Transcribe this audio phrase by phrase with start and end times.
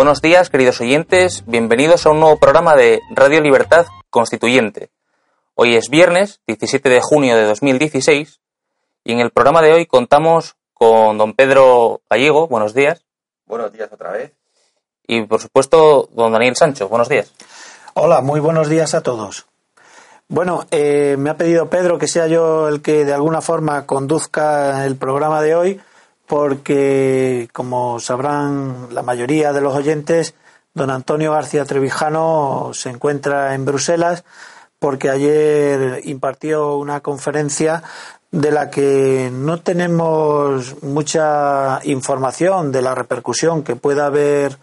[0.00, 1.44] Buenos días, queridos oyentes.
[1.46, 4.88] Bienvenidos a un nuevo programa de Radio Libertad Constituyente.
[5.54, 8.40] Hoy es viernes, 17 de junio de 2016,
[9.04, 12.48] y en el programa de hoy contamos con don Pedro Gallego.
[12.48, 13.04] Buenos días.
[13.44, 14.32] Buenos días otra vez.
[15.06, 16.88] Y por supuesto, don Daniel Sancho.
[16.88, 17.30] Buenos días.
[17.92, 19.48] Hola, muy buenos días a todos.
[20.28, 24.86] Bueno, eh, me ha pedido Pedro que sea yo el que de alguna forma conduzca
[24.86, 25.80] el programa de hoy
[26.30, 30.34] porque, como sabrán la mayoría de los oyentes,
[30.74, 34.22] don Antonio García Trevijano se encuentra en Bruselas
[34.78, 37.82] porque ayer impartió una conferencia
[38.30, 44.56] de la que no tenemos mucha información de la repercusión que pueda haber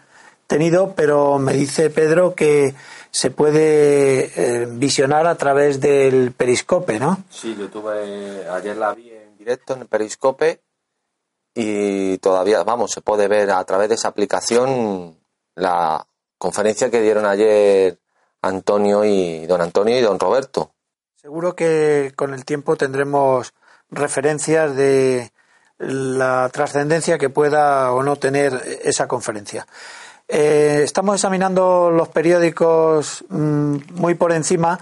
[0.47, 2.75] tenido, pero me dice Pedro que
[3.11, 7.25] se puede eh, visionar a través del periscope, ¿no?
[7.29, 10.61] Sí, yo tuve, ayer la vi en directo en el periscope
[11.59, 15.17] y todavía, vamos, se puede ver a través de esa aplicación
[15.55, 16.05] la
[16.37, 17.97] conferencia que dieron ayer
[18.43, 20.69] Antonio y don Antonio y don Roberto.
[21.19, 23.55] Seguro que con el tiempo tendremos
[23.89, 25.31] referencias de
[25.79, 28.53] la trascendencia que pueda o no tener
[28.83, 29.65] esa conferencia.
[30.27, 34.77] Eh, estamos examinando los periódicos mm, muy por encima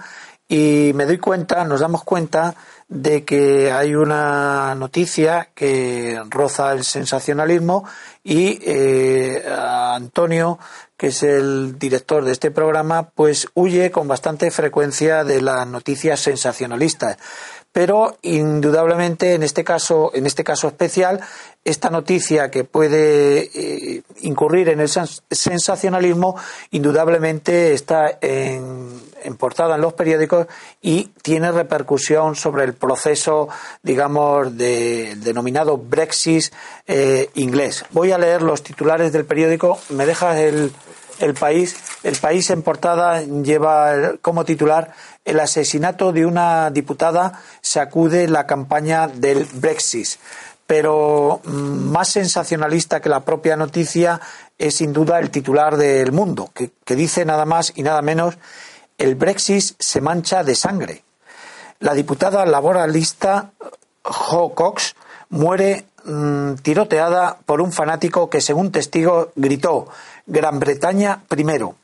[0.46, 2.54] y me doy cuenta, nos damos cuenta
[2.88, 7.84] de que hay una noticia que roza el sensacionalismo
[8.22, 10.58] y eh, Antonio,
[10.96, 16.20] que es el director de este programa, pues huye con bastante frecuencia de las noticias
[16.20, 17.18] sensacionalistas.
[17.72, 21.20] Pero indudablemente en este caso, en este caso especial,
[21.64, 26.36] esta noticia que puede eh, incurrir en el sensacionalismo,
[26.70, 28.98] indudablemente está en,
[29.34, 30.46] portada en los periódicos
[30.80, 33.48] y tiene repercusión sobre el proceso,
[33.82, 36.52] digamos, de, denominado Brexit
[36.86, 37.84] eh, inglés.
[37.90, 39.80] Voy a leer los titulares del periódico.
[39.88, 40.72] ¿Me dejas el,
[41.18, 41.76] el país?
[42.04, 44.92] El país en portada lleva como titular
[45.24, 50.20] el asesinato de una diputada sacude la campaña del Brexit
[50.66, 54.20] pero mm, más sensacionalista que la propia noticia
[54.58, 58.36] es sin duda el titular del mundo, que, dice nada más y nada menos
[58.98, 61.02] el Brexit se mancha de sangre.
[61.80, 63.50] La diputada laboralista
[64.02, 64.94] Jo Cox
[65.30, 69.88] muere mm, tiroteada por un fanático que, según testigos, gritó
[70.26, 71.76] Gran Bretaña primero.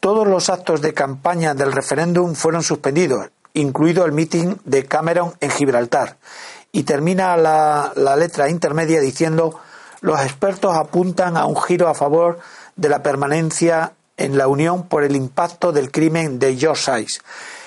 [0.00, 5.50] Todos los actos de campaña del referéndum fueron suspendidos, incluido el mitin de Cameron en
[5.50, 6.16] Gibraltar
[6.72, 9.60] y termina la, letra intermedia diciendo
[10.00, 12.40] los expertos apuntan a un giro a favor
[12.74, 17.06] de la permanencia en la Unión por el impacto del crimen de George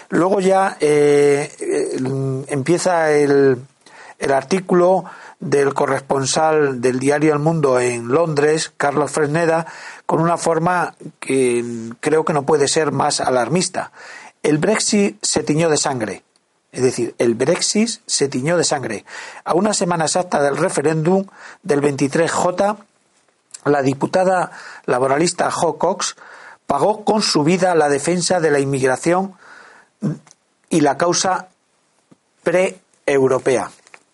[0.10, 3.58] Luego ya eh, eh, empieza el,
[4.20, 5.04] el, artículo
[5.40, 9.66] del corresponsal del diario El Mundo en Londres, Carlos Fresneda,
[10.06, 13.92] con una forma que creo que no puede ser más alarmista.
[14.44, 16.24] El Brexit se tiñó de sangre.
[16.72, 19.06] Es decir, el Brexit se tiñó de sangre.
[19.44, 21.26] A una semana exacta del referéndum
[21.64, 22.78] del 23J,
[23.66, 24.52] la diputada
[24.86, 26.16] laboralista Jo Cox
[26.68, 29.34] pagó con su vida la defensa de la inmigración
[30.70, 31.50] y la causa
[32.44, 33.72] pre-europea.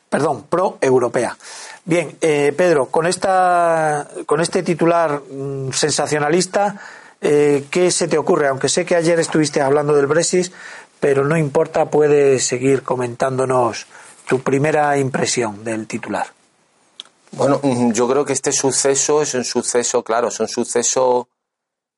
[0.10, 1.38] Perdón, pro-europea.
[1.86, 6.80] Bien, eh, Pedro, con, esta, con este titular mm, sensacionalista,
[7.22, 8.48] eh, ¿qué se te ocurre?
[8.48, 10.52] Aunque sé que ayer estuviste hablando del Brexit,
[11.00, 13.88] pero no importa, puedes seguir comentándonos
[14.28, 16.28] tu primera impresión del titular.
[17.32, 21.28] Bueno, mm, yo creo que este suceso es un suceso, claro, es un suceso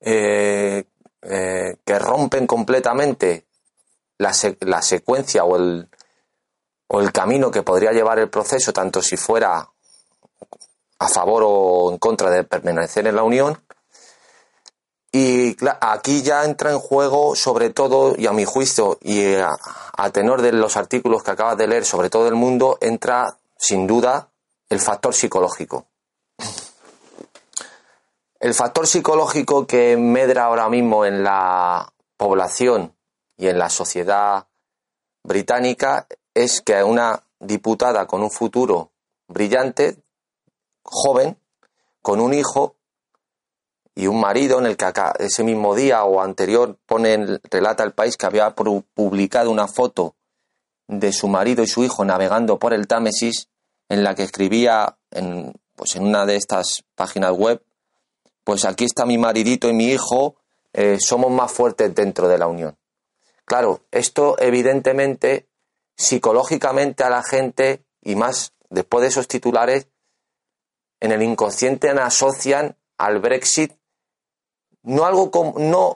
[0.06, 0.84] eh,
[1.22, 3.46] eh, que rompen completamente
[4.18, 5.88] la, la secuencia o el,
[6.88, 9.70] o el camino que podría llevar el proceso, tanto si fuera
[11.00, 13.64] a favor o en contra de permanecer en la Unión.
[15.12, 19.50] Y aquí ya entra en juego, sobre todo, y a mi juicio, y a,
[19.96, 23.86] a tenor de los artículos que acabas de leer, sobre todo el mundo, entra sin
[23.86, 24.30] duda
[24.70, 25.86] el factor psicológico.
[28.44, 32.94] El factor psicológico que medra ahora mismo en la población
[33.38, 34.48] y en la sociedad
[35.24, 38.92] británica es que una diputada con un futuro
[39.30, 39.96] brillante,
[40.84, 41.38] joven,
[42.02, 42.76] con un hijo
[43.96, 48.18] y un marido en el que ese mismo día o anterior pone relata el país
[48.18, 50.16] que había publicado una foto
[50.90, 53.48] de su marido y su hijo navegando por el Támesis
[53.88, 57.64] en la que escribía en, pues en una de estas páginas web,
[58.44, 60.36] pues aquí está mi maridito y mi hijo,
[60.74, 62.78] eh, somos más fuertes dentro de la Unión.
[63.46, 65.48] Claro, esto evidentemente
[65.96, 69.88] psicológicamente a la gente y más después de esos titulares
[71.00, 73.74] en el inconsciente asocian al Brexit
[74.82, 75.96] no algo como, no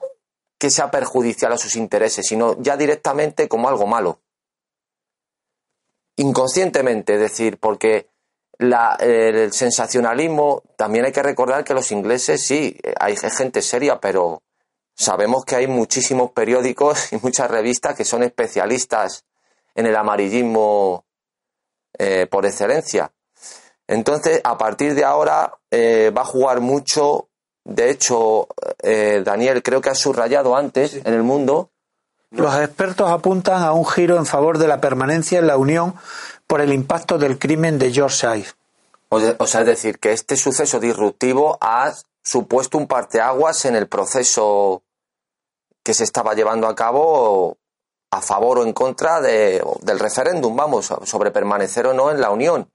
[0.58, 4.20] que sea perjudicial a sus intereses, sino ya directamente como algo malo
[6.18, 8.10] inconscientemente, es decir, porque
[8.60, 14.42] el sensacionalismo, también hay que recordar que los ingleses sí, hay gente seria, pero
[14.96, 19.26] sabemos que hay muchísimos periódicos y muchas revistas que son especialistas
[19.76, 21.06] en el amarillismo
[21.98, 23.12] eh, por excelencia.
[23.88, 27.30] Entonces, a partir de ahora eh, va a jugar mucho.
[27.64, 28.48] De hecho,
[28.82, 31.72] eh, Daniel, creo que ha subrayado antes en el mundo
[32.32, 35.96] los expertos apuntan a un giro en favor de la permanencia en la Unión
[36.48, 38.48] por el impacto del crimen de Yorkshire.
[39.10, 44.84] O, sea, es decir, que este suceso disruptivo ha supuesto un parteaguas en el proceso
[45.84, 47.58] que se estaba llevando a cabo
[48.12, 52.70] a favor o en contra del referéndum, vamos, sobre permanecer o no en la Unión.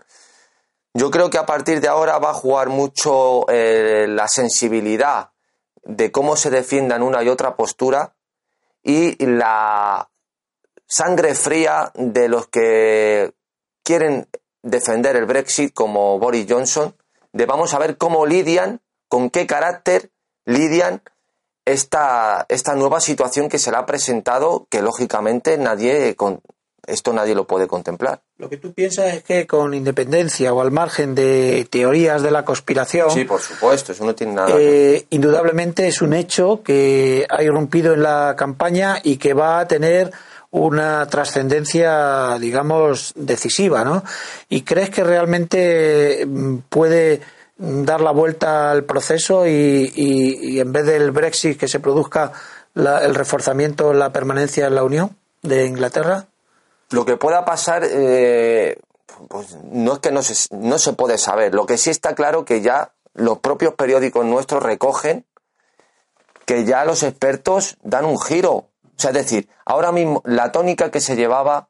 [0.95, 5.31] Yo creo que a partir de ahora va a jugar mucho eh, la sensibilidad
[5.83, 8.15] de cómo se defiendan una y otra postura
[8.83, 10.11] y la
[10.87, 13.35] sangre fría de los que
[13.82, 14.29] quieren
[14.62, 16.94] defender el Brexit como Boris Johnson,
[17.32, 20.11] de vamos a ver cómo lidian, con qué carácter
[20.44, 21.02] lidian
[21.64, 26.17] esta, esta nueva situación que se le ha presentado, que lógicamente nadie,
[26.87, 28.23] esto nadie lo puede contemplar.
[28.38, 32.44] Lo que tú piensas es que con independencia o al margen de teorías de la
[32.44, 33.11] conspiración.
[33.11, 34.56] Sí, por supuesto, eso no tiene nada.
[34.58, 39.69] Eh, indudablemente es un hecho que ha irrumpido en la campaña y que va a
[39.69, 40.12] tener
[40.52, 44.04] una trascendencia, digamos, decisiva, ¿no?
[44.49, 47.20] ¿Y crees que realmente mm, puede
[47.56, 52.32] dar la vuelta al proceso y, en vez del Brexit que se produzca
[52.75, 56.26] el reforzamiento, la permanencia en la Unión de Inglaterra?
[56.90, 58.78] Lo que pueda pasar, eh,
[59.28, 61.54] pues no es que no se, no se puede saber.
[61.54, 65.25] Lo que sí está claro que ya los propios periódicos nuestros recogen
[66.44, 68.66] que ya los expertos dan un giro.
[68.97, 71.69] O sea, es decir, ahora mismo la tónica que se llevaba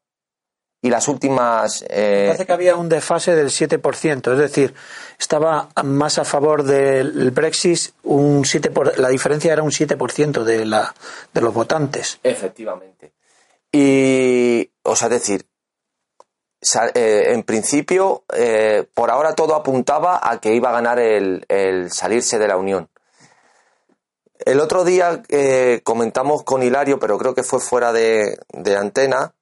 [0.81, 1.85] y las últimas...
[1.89, 2.25] Eh...
[2.27, 4.75] Parece que había un desfase del 7%, es decir,
[5.19, 8.99] estaba más a favor del Brexit, un 7 por...
[8.99, 10.93] la diferencia era un 7% de, la,
[11.33, 12.19] de los votantes.
[12.25, 13.13] Efectivamente.
[13.71, 15.47] Y, o sea, decir,
[16.95, 21.45] eh, en principio, eh, por ahora todo apuntaba a que iba a ganar el,
[21.91, 22.89] salirse de la Unión.
[24.45, 28.39] El otro día eh, comentamos con Hilario, pero creo que fue fuera de,
[28.79, 29.35] antena,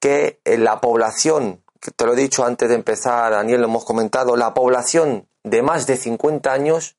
[0.00, 4.36] que la población, que te lo he dicho antes de empezar, Daniel, lo hemos comentado,
[4.36, 6.96] la población de más de 50 años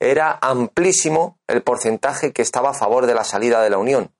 [0.00, 4.12] era amplísimo el porcentaje que estaba a favor de la salida de la Unión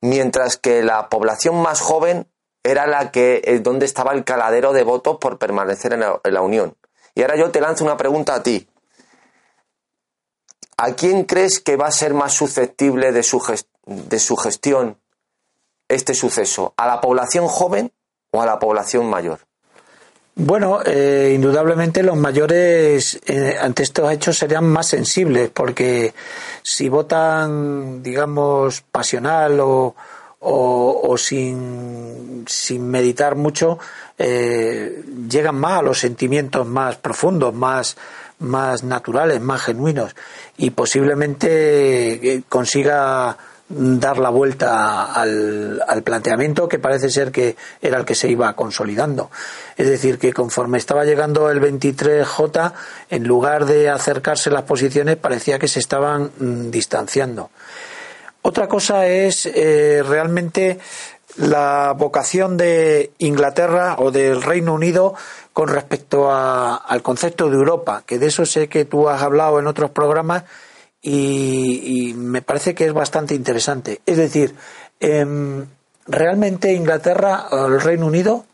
[0.00, 2.28] mientras que la población más joven
[2.62, 6.76] era la que es donde estaba el caladero de votos por permanecer en la, Unión.
[7.14, 8.68] Y ahora yo te lanzo una pregunta a ti.
[10.78, 13.42] ¿A quién crees que va a ser más susceptible de su,
[13.86, 14.98] de su gestión
[15.88, 16.74] este suceso?
[16.76, 17.92] ¿A la población joven
[18.30, 19.40] o a la población mayor?
[20.38, 26.12] Bueno, eh, indudablemente los mayores eh, ante estos hechos serían más sensibles porque
[26.62, 29.94] si votan, digamos, pasional o,
[30.40, 33.78] o, sin, sin, meditar mucho,
[34.18, 37.96] eh, llegan más a los sentimientos más profundos, más,
[38.38, 40.14] más naturales, más genuinos
[40.56, 43.36] y posiblemente consiga
[43.68, 48.54] dar la vuelta al, al, planteamiento que parece ser que era el que se iba
[48.54, 49.30] consolidando.
[49.76, 52.72] Es decir, que conforme estaba llegando el 23J,
[53.10, 57.50] en lugar de acercarse las posiciones, parecía que se estaban mm, distanciando.
[58.42, 60.78] Otra cosa es eh, realmente
[61.36, 65.14] la vocación de Inglaterra o del Reino Unido
[65.56, 69.66] con respecto al concepto de Europa, que de eso sé que tú has hablado en
[69.66, 70.44] otros programas
[71.00, 74.02] y, me parece que es bastante interesante.
[74.04, 74.54] Es decir,
[75.00, 75.64] em,
[76.06, 78.44] realmente Inglaterra o el Reino Unido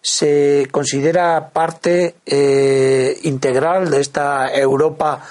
[0.00, 5.26] se considera parte eh, integral de esta Europa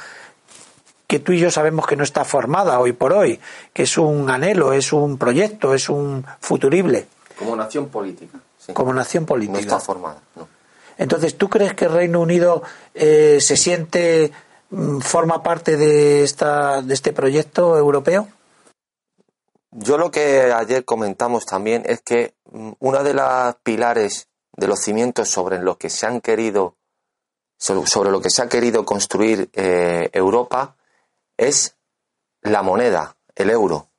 [1.07, 3.39] que tú y yo sabemos que no está formada hoy por hoy,
[3.71, 7.07] que es un anhelo, es un proyecto, es un futurible.
[7.39, 8.37] Como nación política.
[8.73, 9.53] Como nación política.
[9.53, 10.19] No está formada.
[10.97, 14.31] Entonces, ¿tú crees que el Reino Unido eh, se siente,
[14.69, 18.27] mm, forma parte de, esta, de este proyecto europeo?
[19.71, 24.79] Yo lo que ayer comentamos también es que mm, una de las pilares de los
[24.79, 26.75] cimientos sobre los que se han querido
[27.57, 30.75] sobre lo que se ha querido construir eh, Europa
[31.37, 31.75] es
[32.41, 33.89] la moneda, el euro.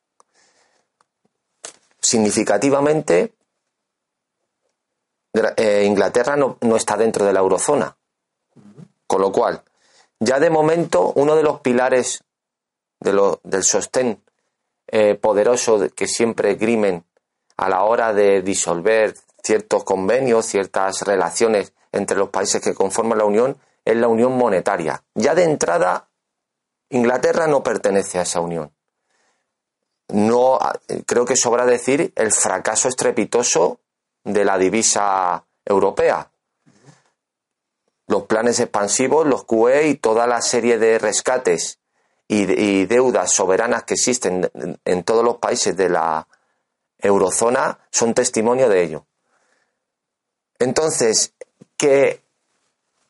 [2.01, 3.35] Significativamente,
[5.85, 7.97] Inglaterra no, está dentro de la eurozona.
[9.07, 9.63] Con lo cual,
[10.19, 12.25] ya de momento, uno de los pilares
[12.99, 14.23] del sostén
[14.89, 17.05] eh, poderoso que siempre grimen
[17.57, 23.25] a la hora de disolver ciertos convenios, ciertas relaciones entre los países que conforman la
[23.25, 25.03] Unión, es la unión monetaria.
[25.15, 26.09] Ya de entrada
[26.91, 28.73] Inglaterra no pertenece a esa unión.
[30.09, 30.59] No,
[31.05, 33.81] creo que sobra decir el fracaso estrepitoso
[34.27, 36.31] de la divisa europea.
[38.07, 41.79] Los planes expansivos, los QE y toda la serie de rescates
[42.29, 44.51] y, deudas soberanas que existen
[44.85, 46.29] en todos los países de la
[46.99, 49.07] eurozona son testimonio de ello.
[50.59, 51.33] Entonces,
[51.77, 52.21] que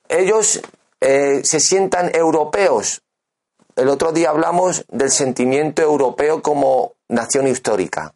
[0.09, 0.61] ellos
[1.01, 3.03] eh, se sientan europeos
[3.77, 8.15] el otro día hablamos del sentimiento europeo como nación histórica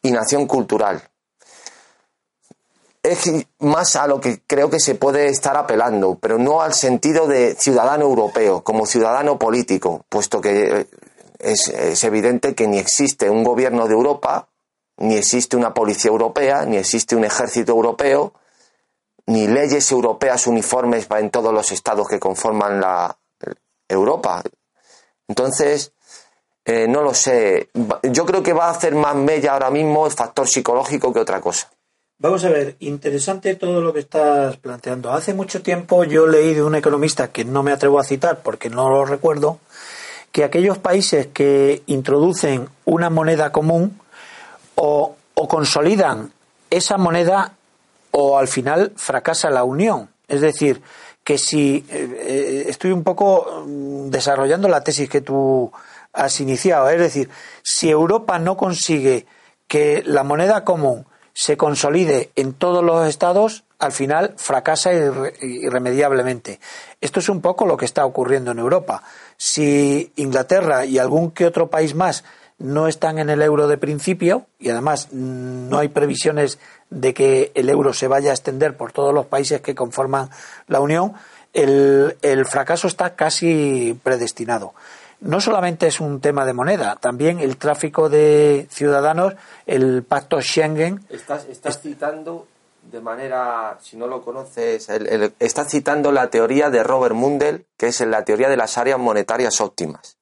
[0.00, 1.07] y nación cultural.
[3.08, 7.26] Es más a lo que creo que se puede estar apelando, pero no al sentido
[7.26, 10.86] de ciudadano europeo, como ciudadano político, puesto que
[11.38, 14.48] es, es evidente que ni existe un gobierno de Europa,
[14.98, 18.34] ni existe una policía europea, ni existe un ejército europeo,
[19.26, 23.16] ni leyes europeas uniformes en todos los estados que conforman la,
[23.88, 24.42] Europa.
[25.26, 25.92] Entonces,
[26.64, 27.70] eh, no lo sé.
[28.02, 31.40] Yo creo que va a hacer más mella ahora mismo el factor psicológico que otra
[31.40, 31.70] cosa.
[32.20, 35.12] Vamos a ver, interesante todo lo que estás planteando.
[35.12, 38.68] Hace mucho tiempo yo leí de un economista que no me atrevo a citar porque
[38.70, 39.60] no lo recuerdo,
[40.32, 44.00] que aquellos países que introducen una moneda común
[44.74, 46.32] o, o consolidan
[46.70, 47.52] esa moneda
[48.10, 50.10] o al final fracasa la unión.
[50.26, 50.82] Es decir,
[51.22, 55.70] que si eh, eh, estoy un poco mm, desarrollando la tesis que tú
[56.12, 57.30] has iniciado, es decir,
[57.62, 59.26] si Europa no consigue
[59.68, 61.06] que la moneda común
[61.38, 66.58] se consolide en todos los estados, al final fracasa irremediablemente.
[67.00, 69.04] Esto es un poco lo que está ocurriendo en Europa.
[69.36, 72.24] Si Inglaterra y algún que otro país más
[72.58, 76.58] no están en el euro de principio y además no hay previsiones
[76.90, 80.30] de que el euro se vaya a extender por todos los países que conforman
[80.66, 81.12] la Unión,
[81.52, 84.74] el, fracaso está casi predestinado.
[85.20, 89.34] No solamente es un tema de moneda, también el tráfico de ciudadanos,
[89.66, 91.04] el pacto Schengen.
[91.10, 91.46] Estás,
[91.82, 92.46] citando
[92.82, 94.88] de manera, si no lo conoces,
[95.40, 99.60] estás citando la teoría de Robert Mundell, que es la teoría de las áreas monetarias
[99.60, 100.16] óptimas.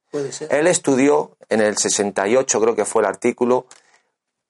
[0.48, 3.66] Él estudió en el 68, creo que fue el artículo,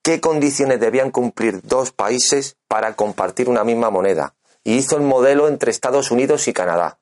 [0.03, 4.35] qué condiciones debían cumplir dos países para compartir una misma moneda.
[4.62, 6.99] Y hizo el modelo entre Estados Unidos y Canadá.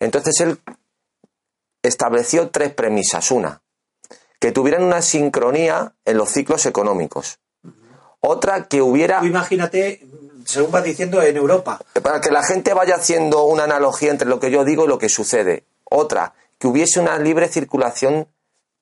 [0.00, 0.58] Entonces él
[1.82, 3.30] estableció tres premisas.
[3.30, 3.62] Una,
[4.38, 7.38] que tuvieran una sincronía en los ciclos económicos.
[8.20, 9.24] Otra, que hubiera...
[9.24, 10.06] imagínate,
[10.44, 11.80] según vas diciendo, en Europa.
[12.02, 14.98] Para que la gente vaya haciendo una analogía entre lo que yo digo y lo
[14.98, 15.64] que sucede.
[15.84, 18.28] Otra, que hubiese una libre circulación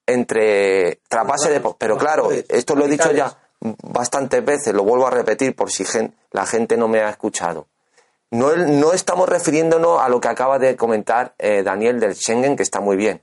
[0.06, 1.60] entre trasvase de...
[1.78, 5.84] Pero claro, esto lo he dicho ya bastantes veces, lo vuelvo a repetir por si
[6.32, 7.66] la gente no me ha escuchado.
[8.30, 12.62] No, no estamos refiriéndonos a lo que acaba de comentar eh, Daniel del Schengen, que
[12.62, 13.20] está muy bien.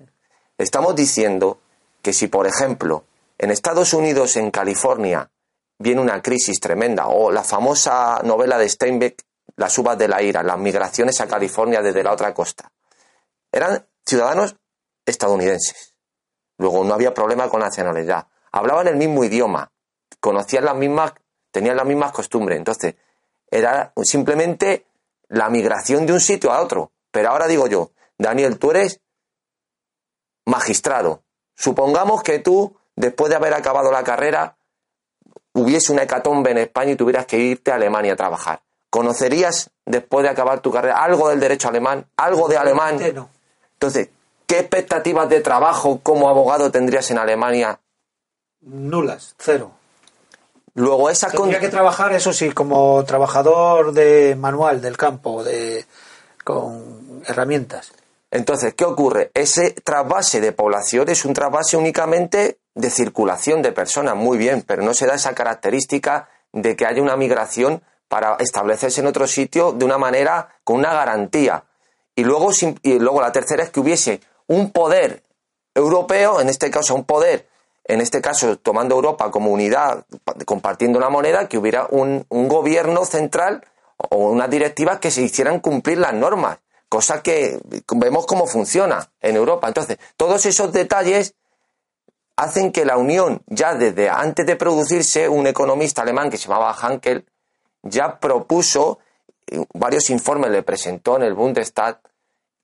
[0.57, 1.59] Estamos diciendo
[2.01, 3.05] que si, por ejemplo,
[3.37, 5.29] en Estados Unidos, en California,
[5.79, 9.23] viene una crisis tremenda, o la famosa novela de Steinbeck,
[9.55, 12.69] Las uvas de la ira, las migraciones a California desde la otra costa,
[13.51, 14.55] eran ciudadanos
[15.05, 15.95] estadounidenses.
[16.57, 18.27] Luego no había problema con nacionalidad.
[18.51, 19.71] hablaban el mismo idioma,
[20.19, 21.13] conocían las mismas,
[21.51, 22.57] tenían las mismas costumbres.
[22.57, 22.95] Entonces,
[23.49, 24.86] era simplemente
[25.29, 26.91] la migración de un sitio a otro.
[27.11, 29.01] Pero ahora digo yo, Daniel, tú eres
[30.45, 31.23] magistrado.
[31.55, 34.57] Supongamos que tú, después de haber acabado la carrera,
[35.53, 38.61] hubiese una hecatombe en España y tuvieras que irte a Alemania a trabajar.
[38.89, 42.07] ¿Conocerías, después de acabar tu carrera, algo del derecho alemán?
[42.15, 42.99] ¿Algo de alemán?
[43.73, 44.09] Entonces,
[44.45, 47.81] ¿qué expectativas de trabajo como abogado tendrías en Alemania?
[48.61, 49.76] Nulas, cero.
[50.77, 55.87] Luego esa Tendría que trabajar, eso sí, como trabajador de manual del campo, de
[56.43, 57.91] con herramientas.
[58.29, 59.31] Entonces, ¿qué ocurre?
[59.33, 64.83] Ese trasvase de población es un trasvase únicamente de circulación de personas, muy bien, pero
[64.83, 69.71] no se da esa característica de que haya una migración para establecerse en otro sitio
[69.71, 71.63] de una manera con una garantía.
[72.15, 72.51] Y luego,
[72.83, 75.23] y luego la tercera es que hubiese un poder
[75.73, 77.47] europeo, en este caso un poder,
[77.87, 80.05] en este caso tomando Europa como unidad,
[80.45, 83.65] compartiendo una moneda, que hubiera un, un gobierno central
[84.09, 87.59] o unas directivas que se hicieran cumplir las normas cosa que
[87.95, 89.67] vemos cómo funciona en Europa.
[89.67, 91.35] Entonces, todos esos detalles
[92.35, 96.73] hacen que la Unión, ya desde antes de producirse, un economista alemán que se llamaba
[96.73, 97.25] Hankel,
[97.83, 98.99] ya propuso,
[99.47, 101.99] eh, varios informes le presentó en el Bundestag,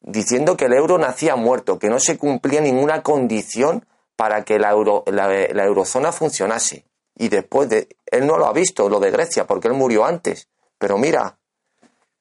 [0.01, 3.85] diciendo que el euro nacía muerto, que no se cumplía ninguna condición
[4.23, 6.85] para que la, euro, la eurozona funcionase.
[7.13, 10.47] Y después de, él no lo ha visto, lo de Grecia, porque él murió antes.
[10.77, 11.37] Pero mira,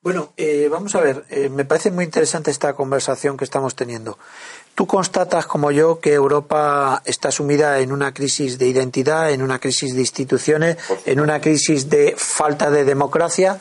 [0.03, 4.19] bueno, eh, vamos a ver, eh, me parece muy interesante esta conversación que estamos teniendo.
[4.75, 9.61] Tú constatas, como yo, que Europa está sumida en una crisis de identidad, en una
[9.61, 13.61] crisis de instituciones, en una crisis de falta de democracia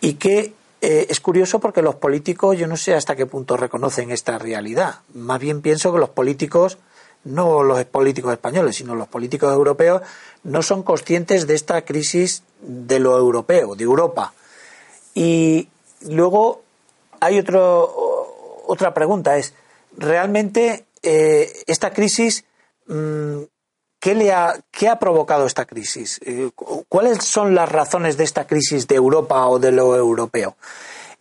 [0.00, 4.10] y que eh, es curioso porque los políticos, yo no sé hasta qué punto reconocen
[4.10, 5.02] esta realidad.
[5.14, 6.78] Más bien pienso que los políticos,
[7.24, 10.02] no los políticos españoles, sino los políticos europeos,
[10.44, 14.32] no son conscientes de esta crisis de lo europeo, de Europa
[15.14, 15.68] y
[16.08, 16.62] luego
[17.20, 19.54] hay otro, otra pregunta, es,
[19.96, 22.44] ¿realmente eh, esta crisis,
[22.86, 23.42] mm,
[24.00, 26.20] ¿qué, le ha, ¿qué ha provocado esta crisis?
[26.24, 26.50] Eh,
[26.88, 30.56] ¿Cuáles son las razones de esta crisis de Europa o de lo europeo?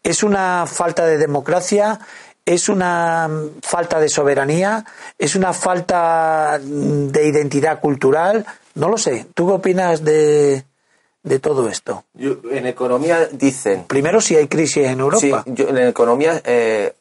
[0.04, 2.00] ¿Es una falta de democracia?
[2.46, 3.30] ¿Es una
[3.62, 4.84] falta de soberanía?
[5.18, 8.46] ¿Es una falta de identidad cultural?
[8.76, 9.28] No lo sé.
[9.36, 10.66] ¿Tú qué opinas de,
[11.24, 12.06] de todo esto?
[12.16, 13.86] en economía dicen.
[13.86, 15.44] Primero, si hay crisis en Europa.
[15.46, 16.96] Sí, en economía eh,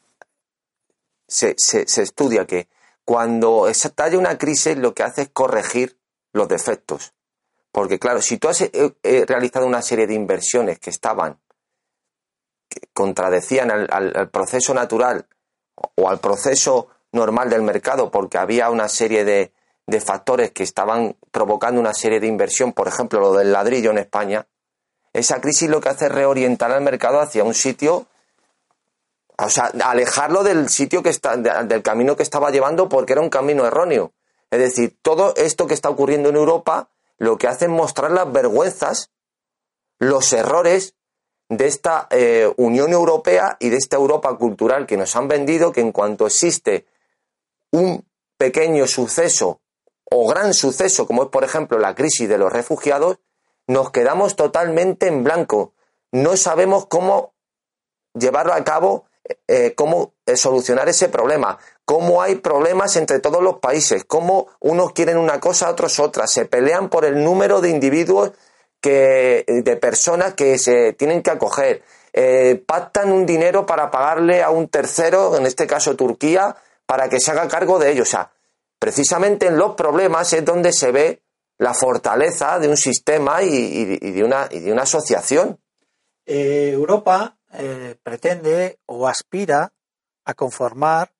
[1.27, 2.67] se, se, estudia que
[3.03, 5.97] cuando estalla una crisis lo que hace es corregir
[6.33, 7.13] los defectos.
[7.71, 11.39] Porque, claro, si tú has eh, eh, realizado una serie de inversiones que estaban,
[12.69, 15.25] que contradecían al proceso natural
[15.95, 19.51] o al proceso normal del mercado, porque había una serie de,
[19.87, 23.97] de factores que estaban provocando una serie de inversión, por ejemplo, lo del ladrillo en
[23.97, 24.47] España,
[25.13, 28.07] esa crisis lo que hace es reorientar al mercado hacia un sitio,
[29.37, 33.29] o sea, alejarlo del sitio que está, del camino que estaba llevando porque era un
[33.29, 34.13] camino erróneo.
[34.51, 38.31] Es decir, todo esto que está ocurriendo en Europa lo que hace es mostrar las
[38.31, 39.11] vergüenzas,
[39.99, 40.95] los errores
[41.51, 45.81] de esta eh, Unión Europea y de esta Europa cultural que nos han vendido, que
[45.81, 46.85] en cuanto existe
[47.71, 48.05] un
[48.37, 49.59] pequeño suceso
[50.09, 53.19] o gran suceso, como es por ejemplo la crisis de los refugiados,
[53.67, 55.73] nos quedamos totalmente en blanco.
[56.13, 57.33] No sabemos cómo
[58.13, 59.03] llevarlo a cabo,
[59.49, 64.93] eh, cómo eh, solucionar ese problema, cómo hay problemas entre todos los países, cómo unos
[64.93, 68.31] quieren una cosa, otros otra, se pelean por el número de individuos
[68.81, 74.49] que, de personas que se tienen que acoger, eh, pactan un dinero para pagarle a
[74.49, 78.09] un tercero, en este caso Turquía, para que se haga cargo de ellos.
[78.09, 78.31] O sea,
[78.79, 81.21] precisamente en los problemas es donde se ve
[81.57, 85.59] la fortaleza de un sistema y, de, una, de, una, asociación.
[86.25, 89.71] Eh, Europa eh, pretende o aspira
[90.25, 91.11] a conformar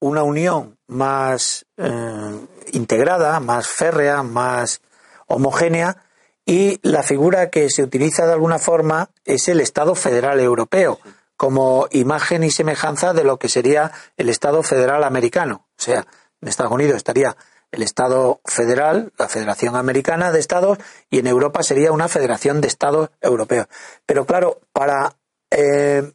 [0.00, 4.82] una unión más eh, integrada, más férrea, más
[5.26, 6.05] homogénea
[6.46, 11.00] y la figura que se utiliza de alguna forma es el Estado federal europeo
[11.36, 15.66] como imagen y semejanza de lo que sería el Estado federal americano.
[15.78, 16.06] O sea,
[16.40, 17.36] en Estados Unidos estaría
[17.72, 20.78] el Estado federal, la Federación Americana de Estados,
[21.10, 23.66] y en Europa sería una Federación de Estados Europeos.
[24.06, 25.16] Pero claro, para
[25.50, 26.12] eh,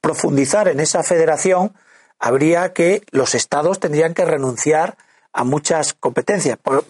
[0.00, 1.72] profundizar en esa federación,
[2.18, 4.98] habría que los Estados tendrían que renunciar
[5.32, 6.84] a muchas competencias, por,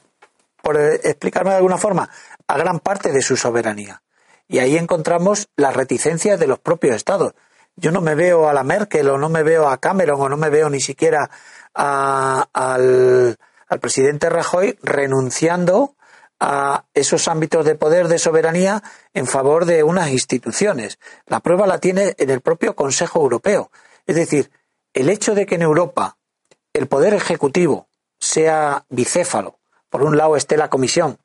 [0.62, 2.08] por explicarme de alguna forma,
[2.48, 4.02] a gran parte de su soberanía.
[4.48, 7.34] Y ahí encontramos las reticencias de los propios Estados.
[7.76, 10.36] Yo no me veo a la Merkel o no me veo a Cameron o no
[10.36, 11.30] me veo ni siquiera
[11.74, 13.36] al,
[13.68, 15.94] al presidente Rajoy renunciando
[16.40, 18.82] a esos ámbitos de poder de soberanía
[19.12, 20.98] en favor de unas instituciones.
[21.26, 23.70] La prueba la tiene en el propio Consejo Europeo.
[24.06, 24.50] Es decir,
[24.94, 26.16] el hecho de que en Europa
[26.72, 29.58] el poder ejecutivo sea bicéfalo,
[29.90, 31.18] por un lado esté la Comisión,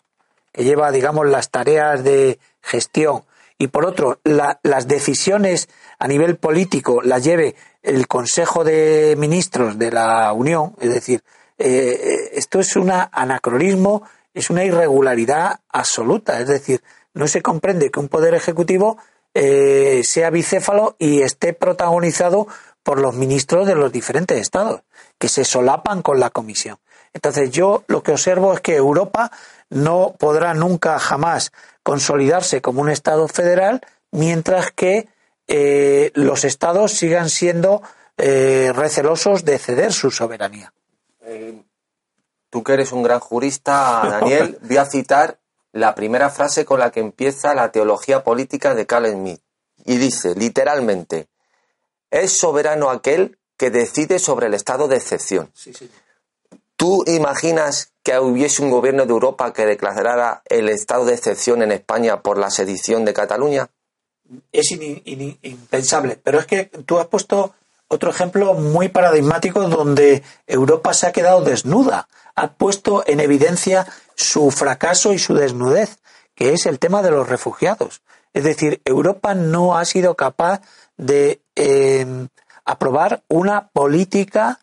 [0.54, 3.24] que lleva, digamos, las tareas de gestión,
[3.58, 9.92] y por otro, las decisiones a nivel político las lleve el Consejo de Ministros de
[9.92, 11.24] la Unión, es decir,
[11.58, 18.00] eh, esto es un anacronismo, es una irregularidad absoluta, es decir, no se comprende que
[18.00, 18.98] un poder ejecutivo
[19.34, 22.48] eh, sea bicéfalo y esté protagonizado
[22.82, 24.82] por los ministros de los diferentes estados,
[25.18, 26.80] que se solapan con la Comisión.
[27.13, 29.32] Entonces yo lo que observo es que Europa
[29.73, 33.81] no podrá nunca jamás consolidarse como un Estado federal,
[34.12, 35.07] mientras que
[35.47, 37.81] eh, los Estados sigan siendo
[38.17, 40.73] eh, recelosos de ceder su soberanía.
[41.21, 41.62] Eh,
[42.49, 45.39] tú que eres un gran jurista, Daniel, voy a citar
[45.71, 49.41] la primera frase con la que empieza la teología política de Carl Smith.
[49.86, 51.27] Y dice, literalmente,
[52.12, 55.51] es soberano aquel que decide sobre el estado de excepción.
[56.84, 61.72] ¿Tú imaginas que hubiese un gobierno de Europa que declarara el estado de excepción en
[61.72, 63.69] España por la sedición de Cataluña?
[64.52, 66.19] Es impensable.
[66.22, 67.54] Pero es que tú has puesto
[67.88, 72.10] otro ejemplo muy paradigmático donde Europa se ha quedado desnuda.
[72.36, 76.00] Ha puesto en evidencia su fracaso y su desnudez,
[76.36, 78.02] que es el tema de los refugiados.
[78.34, 80.60] Es decir, Europa no ha sido capaz
[80.98, 82.28] de eh,
[82.65, 84.60] aprobar una política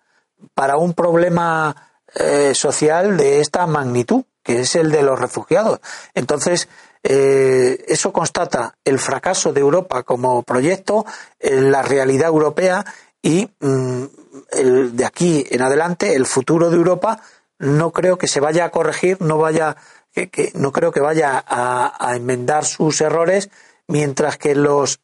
[0.53, 5.81] para un problema eh, social de esta magnitud, que es el de los refugiados.
[6.15, 6.69] Entonces,
[7.03, 11.07] eh, eso constata el fracaso de Europa como proyecto,
[11.41, 12.85] la realidad europea
[13.23, 14.05] y mm,
[14.53, 17.23] el, de aquí en adelante el futuro de Europa
[17.59, 19.77] no creo que se vaya a corregir, no vaya
[20.13, 23.51] que, no creo que vaya a enmendar sus errores,
[23.87, 25.01] mientras que los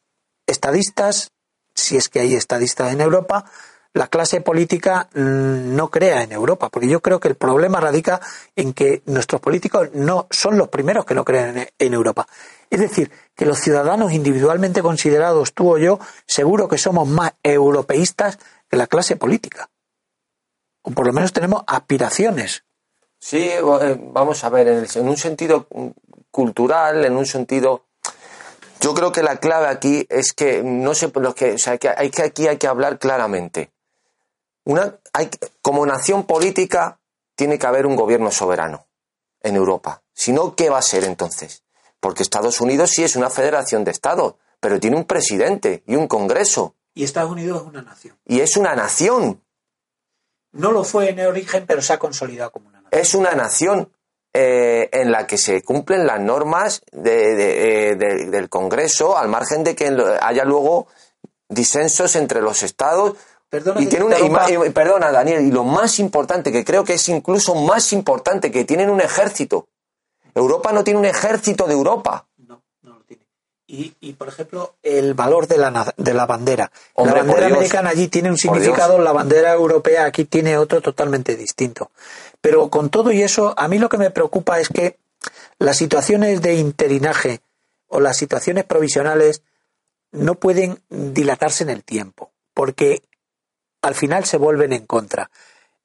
[0.47, 1.31] estadistas,
[1.75, 3.45] si es que hay estadistas en Europa,
[3.97, 8.21] la clase política no crea en Europa, porque yo creo que el problema radica
[8.55, 12.27] en que nuestros políticos no son los primeros que no creen en Europa.
[12.69, 18.39] Es decir, que los ciudadanos individualmente considerados, tú o yo, seguro que somos más europeístas
[18.69, 19.69] que la clase política.
[20.81, 22.63] O por lo menos tenemos aspiraciones.
[23.19, 23.61] Sí, eh,
[24.13, 25.67] vamos a ver, en un sentido
[26.29, 27.87] cultural, en un sentido
[28.79, 31.89] yo creo que la clave aquí es que no sé lo que, o sea, que
[31.89, 33.71] hay que aquí hay que hablar claramente.
[34.67, 35.29] Una, hay,
[35.61, 36.99] como nación política
[37.35, 38.85] tiene que haber un gobierno soberano
[39.41, 40.03] en Europa.
[40.13, 41.63] Si no, ¿qué va a ser entonces?
[42.01, 46.09] Porque Estados Unidos sí es una federación de estados, pero tiene un presidente y un
[46.09, 46.75] congreso.
[46.93, 48.17] Y Estados Unidos es una nación.
[48.25, 49.41] Y es una nación.
[50.51, 53.01] No lo fue en origen, pero se ha consolidado como una nación.
[53.01, 53.89] Es una nación.
[54.33, 57.95] Eh, en la que se cumplen las normas eh,
[58.29, 59.87] del Congreso, al margen de que
[60.21, 60.87] haya luego
[61.49, 63.15] disensos entre los estados.
[63.49, 64.17] Perdona, y tiene una,
[64.73, 68.89] perdona, Daniel, y lo más importante, que creo que es incluso más importante, que tienen
[68.89, 69.67] un ejército.
[70.35, 72.27] Europa no tiene un ejército de Europa.
[72.37, 73.23] No, no lo tiene.
[73.67, 76.71] Y, por ejemplo, el valor de la, de la bandera.
[76.95, 81.91] la bandera americana allí tiene un significado, la bandera europea aquí tiene otro totalmente distinto.
[82.41, 84.97] Pero con todo y eso, a mí lo que me preocupa es que
[85.57, 87.41] las situaciones de interinaje
[87.87, 89.41] o las situaciones provisionales
[90.11, 93.01] no pueden dilatarse en el tiempo, porque
[93.81, 95.29] al final se vuelven en contra.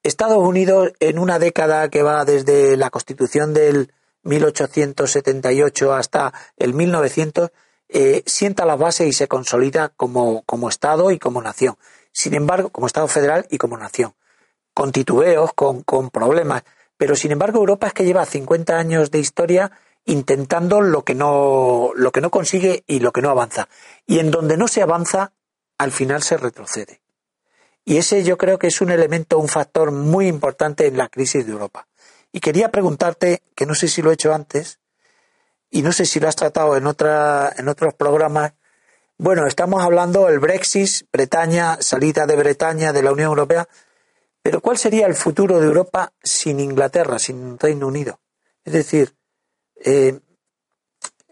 [0.03, 3.93] Estados Unidos, en una década que va desde la Constitución del
[4.25, 7.51] 1878 hasta el 1900,
[7.89, 11.77] eh, sienta la base y se consolida como, como Estado y como nación.
[12.13, 14.15] Sin embargo, como Estado federal y como nación
[14.75, 16.65] con titubeos, con, con problemas.
[16.97, 19.73] Pero sin embargo, Europa es que lleva 50 años de historia
[20.05, 23.69] intentando lo que no, lo que no consigue y lo que no avanza.
[24.07, 25.33] Y en donde no se avanza,
[25.79, 27.02] al final se retrocede.
[27.85, 31.45] Y ese yo creo que es un elemento, un factor muy importante en la crisis
[31.47, 31.89] de Europa.
[32.33, 34.79] Y quería preguntarte, que no sé si lo he hecho antes,
[35.71, 38.53] y no sé si lo has tratado en, otra, en otros programas.
[39.19, 43.69] Bueno, estamos hablando del Brexit, Bretaña, salida de Bretaña de la Unión Europea.
[44.43, 48.21] Pero ¿cuál sería el futuro de Europa sin Inglaterra, sin Reino Unido?
[48.65, 49.15] Es decir,
[49.77, 50.19] eh,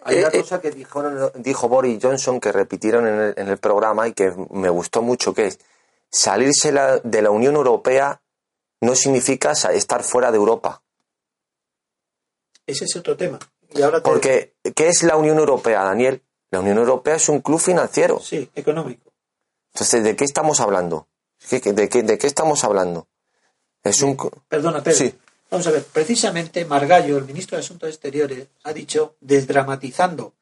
[0.02, 4.12] hay una eh, cosa que dijo, dijo, Boris Johnson que repitieron en el, programa y
[4.12, 5.58] que me gustó mucho, que es
[6.10, 6.72] salirse
[7.04, 8.22] de la Unión Europea
[8.80, 10.82] no significa estar fuera de Europa.
[12.66, 13.38] Ese es otro tema.
[14.02, 16.22] Porque, ¿qué es la Unión Europea, Daniel?
[16.50, 18.18] La Unión Europea es un club financiero.
[18.20, 19.12] Sí, económico.
[19.72, 21.06] Entonces, ¿de qué estamos hablando?
[21.50, 23.06] ¿De qué, de qué estamos hablando?
[23.84, 24.16] Es un...
[24.48, 24.98] Perdona, Pedro.
[24.98, 25.14] Sí.
[25.50, 30.34] Vamos a ver, precisamente Margallo, el ministro de Asuntos Exteriores, ha dicho, desdramatizando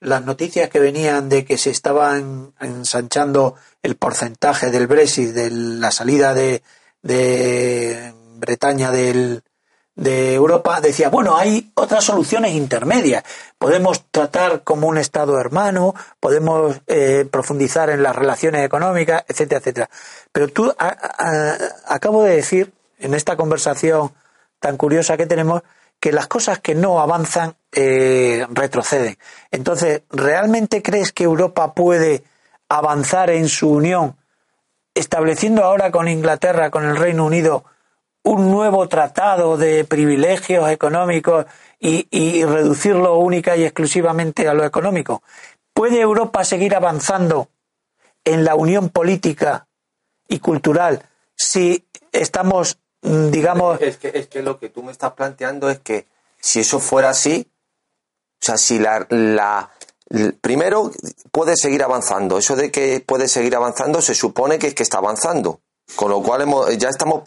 [0.00, 5.90] las noticias que venían de que se estaban ensanchando el porcentaje del Brexit, de la
[5.90, 6.62] salida de,
[7.02, 9.42] de Bretaña del,
[9.96, 13.22] de Europa, decía, bueno, hay otras soluciones intermedias.
[13.58, 19.90] Podemos tratar como un Estado hermano, podemos eh, profundizar en las relaciones económicas, etcétera, etcétera.
[20.32, 24.12] Pero tú acabo de decir, en esta conversación
[24.58, 25.62] tan curiosa que tenemos,
[26.04, 29.16] que las cosas que no avanzan eh, retroceden.
[29.50, 32.24] Entonces, ¿realmente crees que Europa puede
[32.68, 34.14] avanzar en su unión,
[34.94, 37.64] estableciendo ahora con Inglaterra, con el Reino Unido,
[38.22, 41.46] un nuevo tratado de privilegios económicos
[41.80, 45.22] y, y reducirlo única y exclusivamente a lo económico?
[45.72, 47.48] ¿Puede Europa seguir avanzando
[48.26, 49.68] en la unión política
[50.28, 51.02] y cultural
[51.34, 53.80] si estamos digamos...
[53.80, 56.06] Es que, es que lo que tú me estás planteando es que
[56.40, 57.50] si eso fuera así,
[58.40, 59.70] o sea, si la, la,
[60.40, 60.90] primero
[61.32, 62.38] puede seguir avanzando.
[62.38, 65.60] Eso de que puede seguir avanzando se supone que es que está avanzando.
[65.96, 66.46] Con lo cual
[66.78, 67.22] ya estamos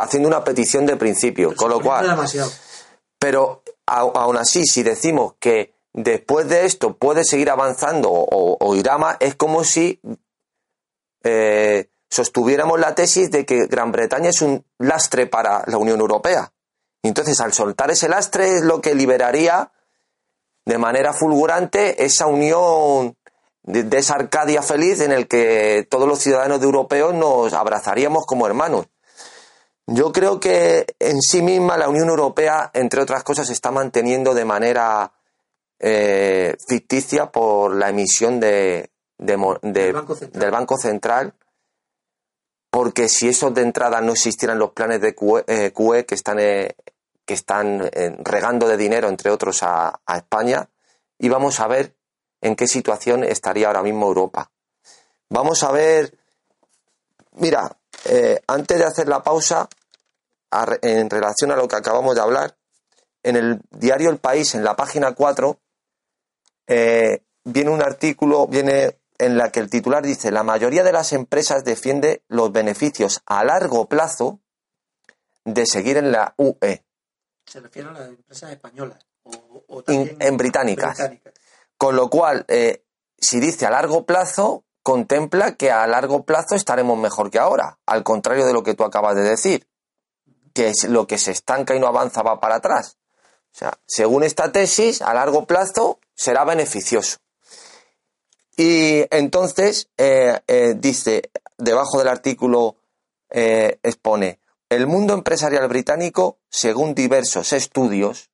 [0.00, 1.54] haciendo una petición de principio.
[1.56, 2.26] con lo cual.
[3.18, 9.16] Pero aún así, si decimos que después de esto puede seguir avanzando o, irá más,
[9.20, 10.00] es como si
[11.22, 16.52] eh, sostuviéramos la tesis de que Gran Bretaña es un lastre para la Unión Europea.
[17.02, 19.72] Y entonces, al soltar ese lastre es lo que liberaría
[20.66, 23.16] de manera fulgurante esa unión
[23.62, 28.88] de, esa Arcadia feliz en el que todos los ciudadanos europeos nos abrazaríamos como hermanos.
[29.86, 34.34] Yo creo que en sí misma la Unión Europea, entre otras cosas, se está manteniendo
[34.34, 35.14] de manera
[35.78, 41.34] eh, ficticia por la emisión de, del Banco Central
[42.72, 46.74] porque si esos de entrada no existieran los planes de QE, eh, que están, eh,
[47.26, 50.70] que están eh, regando de dinero, entre otros, a, España,
[51.18, 51.94] íbamos a ver
[52.40, 54.50] en qué situación estaría ahora mismo Europa.
[55.28, 56.16] Vamos a ver,
[57.32, 57.76] mira,
[58.46, 59.68] antes de hacer la pausa,
[60.80, 62.56] en relación a lo que acabamos de hablar,
[63.22, 65.58] en el diario El País, en la página 4,
[66.66, 71.64] viene un artículo, viene en la que el titular dice la mayoría de las empresas
[71.64, 74.40] defiende los beneficios a largo plazo
[75.44, 76.84] de seguir en la UE.
[77.46, 81.10] Se refiere a las empresas españolas o, también en británicas.
[81.76, 82.84] Con lo cual, eh,
[83.18, 88.02] si dice a largo plazo, contempla que a largo plazo estaremos mejor que ahora, al
[88.02, 89.66] contrario de lo que tú acabas de decir,
[90.54, 92.98] que es lo que se estanca y no avanza va para atrás.
[93.54, 97.18] O sea, según esta tesis, a largo plazo será beneficioso.
[98.56, 102.76] Y entonces eh, eh, dice, debajo del artículo
[103.30, 108.30] eh, expone, el mundo empresarial británico, según diversos estudios,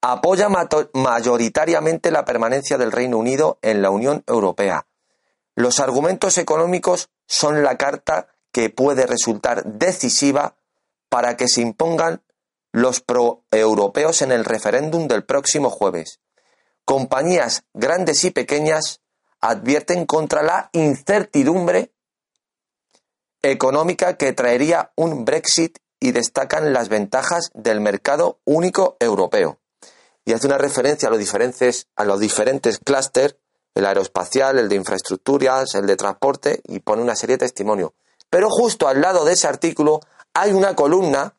[0.00, 0.48] apoya
[0.92, 4.86] mayoritariamente la permanencia del Reino Unido en la Unión Europea.
[5.56, 10.56] Los argumentos económicos son la carta que puede resultar decisiva
[11.08, 12.22] para que se impongan
[12.72, 16.20] los pro-europeos en el referéndum del próximo jueves
[16.86, 19.02] compañías grandes y pequeñas
[19.40, 21.92] advierten contra la incertidumbre
[23.42, 29.58] económica que traería un Brexit y destacan las ventajas del mercado único europeo.
[30.24, 33.36] Y hace una referencia a los diferentes, a los diferentes clústeres,
[33.74, 37.90] el aeroespacial, el de infraestructuras, el de transporte, y pone una serie de testimonios.
[38.30, 40.00] Pero justo al lado de ese artículo
[40.34, 41.34] hay una columna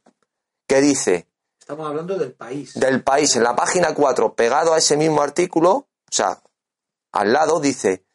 [0.67, 1.27] que dice
[1.67, 2.75] Estamos hablando del país.
[2.75, 3.35] Del país.
[3.35, 6.41] En la página 4, pegado a ese mismo artículo, o sea,
[7.11, 8.05] al lado dice,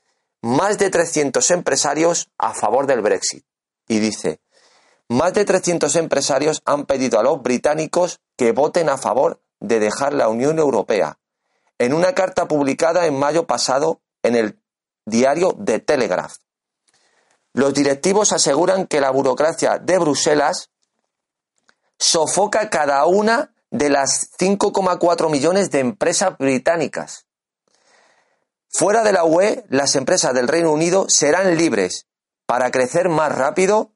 [0.41, 3.45] más de 300 empresarios a favor del Brexit.
[3.87, 4.41] Y dice,
[5.11, 10.15] más de 300 empresarios han pedido a los británicos que voten a favor de dejar
[10.15, 11.19] la Unión Europea.
[11.77, 14.63] En una carta publicada en mayo pasado en el
[15.05, 16.37] diario The Telegraph.
[17.53, 20.71] Los directivos aseguran que la burocracia de Bruselas
[22.03, 27.27] sofoca cada una de las 5,4 millones de empresas británicas.
[28.69, 32.07] Fuera de la UE, las empresas del Reino Unido serán libres
[32.45, 33.93] para crecer más rápido,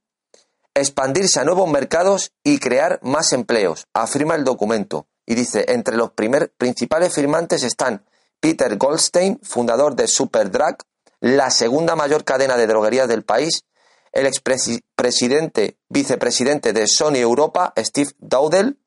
[0.75, 5.09] expandirse a nuevos mercados y crear más empleos, afirma el documento.
[5.27, 8.05] Y dice, entre los primer, principales firmantes están
[8.38, 10.77] Peter Goldstein, fundador de Superdrug,
[11.19, 13.64] la segunda mayor cadena de droguerías del país,
[14.12, 18.79] el expresidente, vicepresidente de Sony Europa, Steve Dowdell,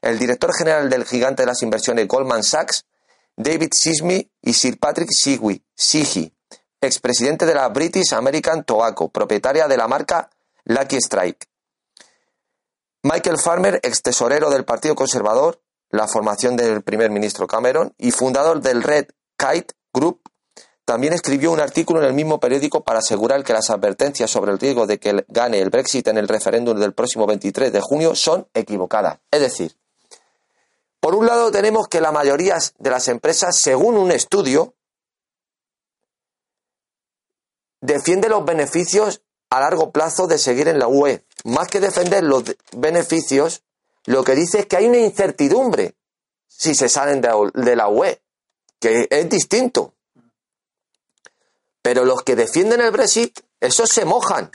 [0.00, 2.84] el director general del gigante de las inversiones Goldman Sachs,
[3.36, 6.34] David Sismy y Sir Patrick Sihi,
[6.80, 10.28] expresidente de la British American Tobacco, propietaria de la marca
[10.64, 11.48] Lucky Strike.
[13.04, 18.60] Michael Farmer, ex tesorero del Partido Conservador, la formación del primer ministro Cameron y fundador
[18.60, 20.20] del Red Kite Group,
[20.92, 24.58] también escribió un artículo en el mismo periódico para asegurar que las advertencias sobre el
[24.58, 28.46] riesgo de que gane el Brexit en el referéndum del próximo 23 de junio son
[28.52, 29.18] equivocadas.
[29.30, 29.74] Es decir,
[31.00, 34.74] por un lado tenemos que la mayoría de las empresas, según un estudio,
[37.80, 41.24] defiende los beneficios a largo plazo de seguir en la UE.
[41.44, 42.44] Más que defender los
[42.76, 43.62] beneficios,
[44.04, 45.94] lo que dice es que hay una incertidumbre
[46.48, 48.20] si se salen de la UE,
[48.78, 49.94] que es distinto.
[51.82, 54.50] Pero los que defienden el Brexit, esos se mojan.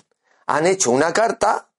[0.45, 1.69] Han hecho una carta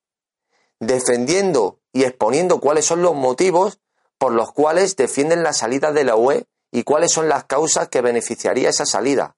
[0.78, 3.80] defendiendo y exponiendo cuáles son los motivos
[4.18, 8.02] por los cuales defienden la salida de la UE y cuáles son las causas que
[8.02, 9.36] beneficiaría esa salida.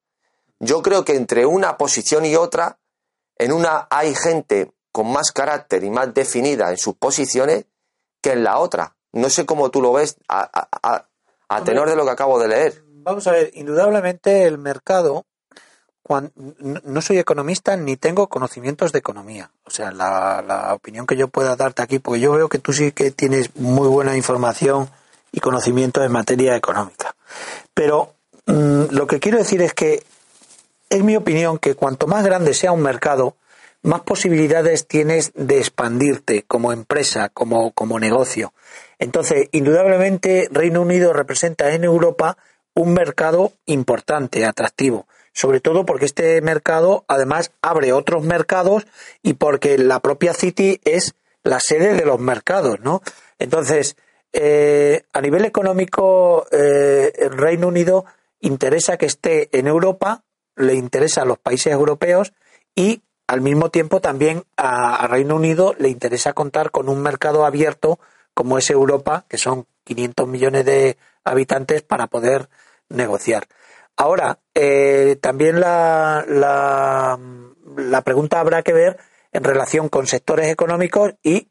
[0.59, 2.79] Yo creo que entre una posición y otra,
[3.37, 7.67] en una hay gente con más carácter y más definida en sus posiciones
[8.21, 8.97] que en la otra.
[9.13, 11.07] No sé cómo tú lo ves a,
[11.65, 12.85] tenor de lo que acabo de leer.
[12.87, 15.25] Vamos a ver, indudablemente el mercado
[16.61, 19.51] no soy economista ni tengo conocimientos de economía.
[19.65, 22.93] O sea, la, opinión que yo pueda darte aquí, porque yo veo que tú sí
[22.93, 24.91] que tienes muy buena información
[25.33, 27.15] y conocimiento en materia económica.
[27.75, 28.15] Pero
[28.47, 30.03] mm, lo que quiero decir es que
[30.89, 33.37] es mi opinión que cuanto más grande sea un mercado,
[33.83, 38.53] más posibilidades tienes de expandirte como empresa, como, como negocio.
[38.99, 42.37] Entonces, indudablemente, Reino Unido representa en Europa
[42.75, 48.87] un mercado importante, atractivo sobre todo porque este mercado además abre otros mercados
[49.23, 53.03] y porque la propia City es la sede de los mercados, ¿no?
[53.39, 53.97] Entonces,
[54.33, 58.05] eh, a nivel económico, eh, el Reino Unido
[58.41, 60.23] interesa que esté en Europa,
[60.57, 62.33] le interesa a los países europeos
[62.75, 67.45] y al mismo tiempo también a, a Reino Unido le interesa contar con un mercado
[67.45, 67.99] abierto
[68.35, 72.49] como es Europa, que son 500 millones de habitantes para poder
[72.89, 73.47] negociar.
[74.01, 78.97] Ahora, eh, también la, la, pregunta habrá que ver
[79.31, 81.49] en relación con sectores económicos y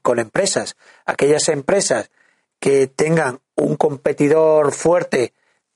[0.00, 0.78] con empresas.
[1.04, 2.10] Aquellas empresas
[2.58, 5.34] que tengan un competidor fuerte,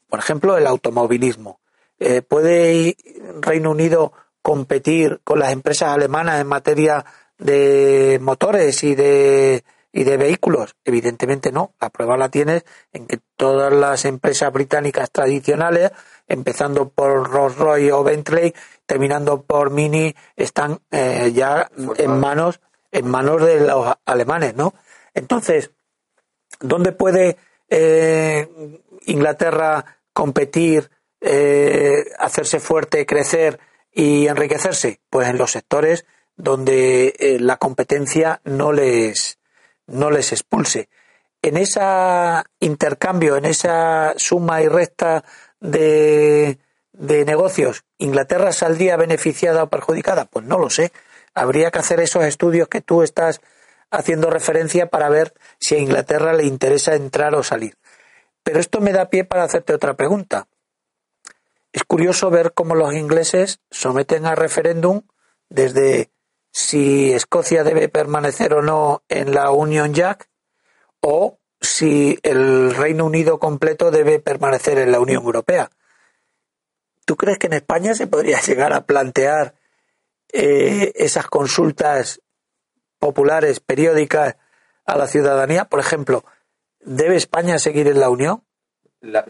[0.08, 1.60] por ejemplo, el automovilismo.
[1.98, 2.96] Eh, ¿Puede
[3.42, 7.04] Reino Unido competir con las empresas alemanas en materia
[7.37, 9.62] de motores y de
[9.94, 10.74] y de vehículos?
[10.85, 11.72] Evidentemente no.
[11.80, 15.92] La prueba la tienes en que todas las empresas británicas tradicionales,
[16.26, 18.52] empezando por Rolls Royce o Bentley,
[18.87, 24.74] terminando por Mini, están eh, ya en manos en manos de los alemanes, ¿no?
[25.14, 25.70] Entonces,
[26.61, 27.37] ¿dónde puede
[27.68, 28.48] eh,
[29.07, 33.59] Inglaterra competir, eh, hacerse fuerte, crecer
[33.92, 35.00] y enriquecerse?
[35.11, 36.04] Pues en los sectores
[36.37, 39.38] donde la competencia no les
[39.86, 40.88] no les expulse.
[41.42, 41.80] En ese
[42.60, 45.24] intercambio, en esa suma y resta
[45.60, 46.58] de,
[46.92, 50.24] de negocios, ¿Inglaterra saldría beneficiada o perjudicada?
[50.26, 50.92] Pues no lo sé.
[51.34, 53.40] Habría que hacer esos estudios que tú estás
[53.90, 57.76] haciendo referencia para ver si a Inglaterra le interesa entrar o salir.
[58.42, 60.48] Pero esto me da pie para hacerte otra pregunta.
[61.72, 65.02] Es curioso ver cómo los ingleses someten a referéndum
[65.48, 66.10] desde
[66.54, 70.28] si Escocia debe permanecer o no en la Union Jack
[71.00, 75.68] o si el Reino Unido completo debe permanecer en la Unión Europea.
[77.04, 79.56] ¿Tú crees que en España se podría llegar a plantear
[80.32, 82.20] eh, esas consultas
[83.00, 84.36] populares, periódicas
[84.86, 85.64] a la ciudadanía?
[85.64, 86.24] Por ejemplo,
[86.78, 88.44] ¿debe España seguir en la Unión?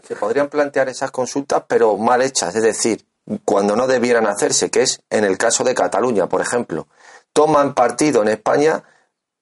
[0.03, 3.05] se podrían plantear esas consultas, pero mal hechas, es decir,
[3.43, 6.87] cuando no debieran hacerse, que es en el caso de Cataluña, por ejemplo
[7.35, 8.81] toman partido en España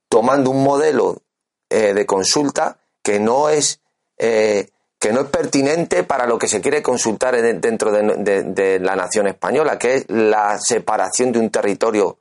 [0.09, 1.21] tomando un modelo
[1.69, 3.81] eh, de consulta que no es
[4.17, 4.67] eh,
[4.99, 9.77] que no es pertinente para lo que se quiere consultar dentro de, la nación española,
[9.77, 12.17] que es la separación de un territorio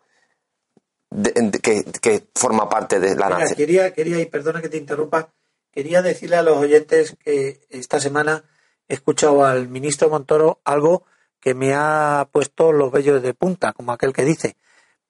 [1.62, 3.56] que, forma parte de la nación.
[3.56, 5.32] Quería, quería, y perdona que te interrumpa,
[5.70, 8.44] quería decirle a los oyentes que esta semana
[8.88, 11.04] he escuchado al ministro Montoro algo
[11.38, 14.56] que me ha puesto los vellos de punta, como aquel que dice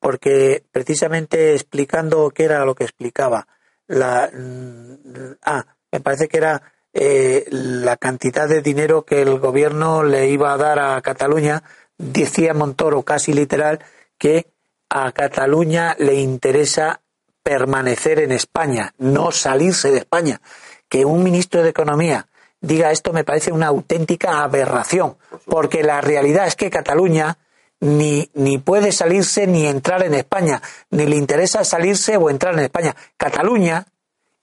[0.03, 3.47] porque precisamente explicando qué era lo que explicaba,
[3.87, 6.61] la, mm, ah, me parece que era
[6.93, 11.63] eh, la cantidad de dinero que el gobierno le iba a dar a Cataluña,
[11.97, 13.79] decía Montoro casi literal
[14.19, 14.49] que
[14.91, 17.01] a Cataluña le interesa
[17.45, 20.41] permanecer en España, no salirse de España.
[20.89, 22.27] Que un ministro de Economía
[22.61, 27.39] diga esto me parece una auténtica aberración, porque la realidad es que Cataluña
[27.83, 32.61] ni, ni puede salirse ni entrar en España, ni le interesa salirse o entrar en
[32.61, 32.95] España.
[33.16, 33.87] Cataluña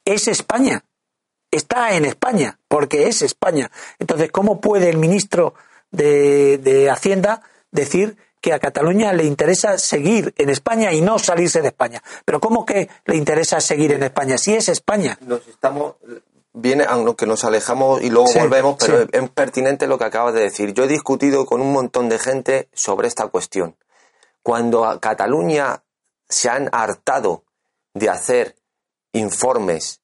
[0.03, 0.83] es España,
[1.49, 3.71] está en España, porque es España.
[3.97, 5.53] Entonces, ¿cómo puede el ministro
[5.89, 11.61] de, de Hacienda decir que a Cataluña le interesa seguir en España y no salirse
[11.61, 12.01] de España.
[12.25, 14.37] Pero ¿cómo que le interesa seguir en España?
[14.37, 15.17] Si es España.
[15.21, 15.95] Nos estamos
[16.59, 20.73] viene, aunque nos alejamos y luego volvemos, pero es pertinente lo que acabas de decir.
[20.73, 23.75] Yo he discutido con un montón de gente sobre esta cuestión.
[24.43, 25.83] Cuando a Cataluña
[26.27, 27.43] se han hartado
[27.93, 28.55] de hacer
[29.13, 30.01] informes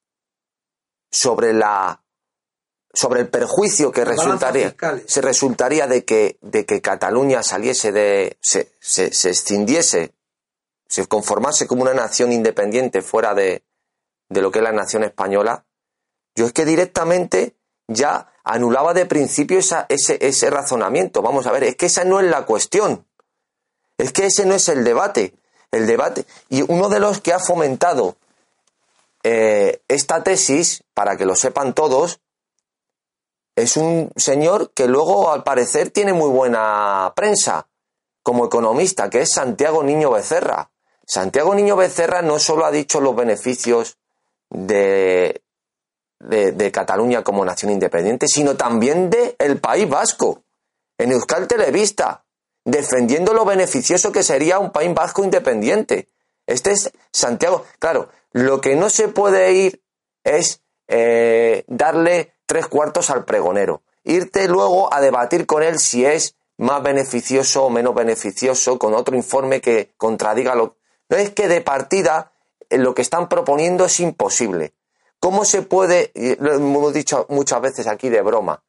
[1.11, 2.01] sobre la
[2.93, 4.75] sobre el perjuicio que resultaría
[5.05, 10.13] se resultaría de que de que Cataluña saliese de se, se, se extindiese
[10.87, 13.63] se conformase como una nación independiente fuera de,
[14.29, 15.64] de lo que es la nación española
[16.35, 17.55] yo es que directamente
[17.87, 21.21] ya anulaba de principio ese, ese razonamiento.
[21.21, 23.05] Vamos a ver, es que esa no es la cuestión.
[23.97, 25.33] Es que ese no es el debate.
[25.71, 26.25] El debate.
[26.49, 28.15] Y uno de los que ha fomentado
[29.23, 32.19] eh, esta tesis, para que lo sepan todos,
[33.55, 37.67] es un señor que luego, al parecer, tiene muy buena prensa
[38.21, 40.71] como economista, que es Santiago Niño Becerra.
[41.07, 43.97] Santiago Niño Becerra no solo ha dicho los beneficios
[44.49, 45.41] de,
[46.19, 50.43] de, Cataluña como nación independiente, sino también de el País Vasco,
[50.97, 52.25] en Euskal Televista,
[52.63, 56.09] defendiendo lo beneficioso que sería un País Vasco independiente.
[56.47, 57.65] Este es Santiago.
[57.79, 59.83] Claro, lo que no se puede ir
[60.23, 63.83] es eh, darle tres cuartos al pregonero.
[64.03, 69.15] Irte luego a debatir con él si es más beneficioso o menos beneficioso con otro
[69.15, 70.77] informe que contradiga lo.
[71.09, 72.31] No es que de partida
[72.69, 74.73] eh, lo que están proponiendo es imposible.
[75.25, 78.61] ¿Cómo se puede, lo hemos dicho muchas veces aquí de broma,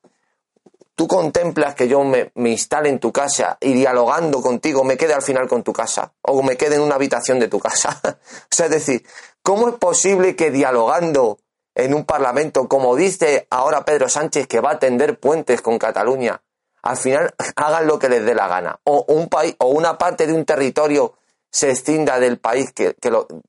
[0.94, 5.20] tú contemplas que yo me, instale en tu casa y dialogando contigo me quede al
[5.20, 8.00] final con tu casa o me quede en una habitación de tu casa?
[8.04, 9.07] o sea, es decir,
[9.42, 11.40] ¿cómo es posible que dialogando
[11.74, 16.42] en un parlamento, como dice ahora Pedro Sánchez, que va a tender puentes con Cataluña,
[16.80, 18.80] al final hagan lo que les dé la gana?
[18.84, 21.18] O un país, o una parte de un territorio
[21.50, 22.96] se extinda del país que,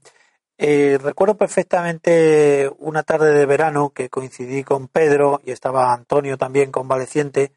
[0.57, 6.71] eh, recuerdo perfectamente una tarde de verano que coincidí con Pedro y estaba Antonio también
[6.71, 7.53] convaleciente,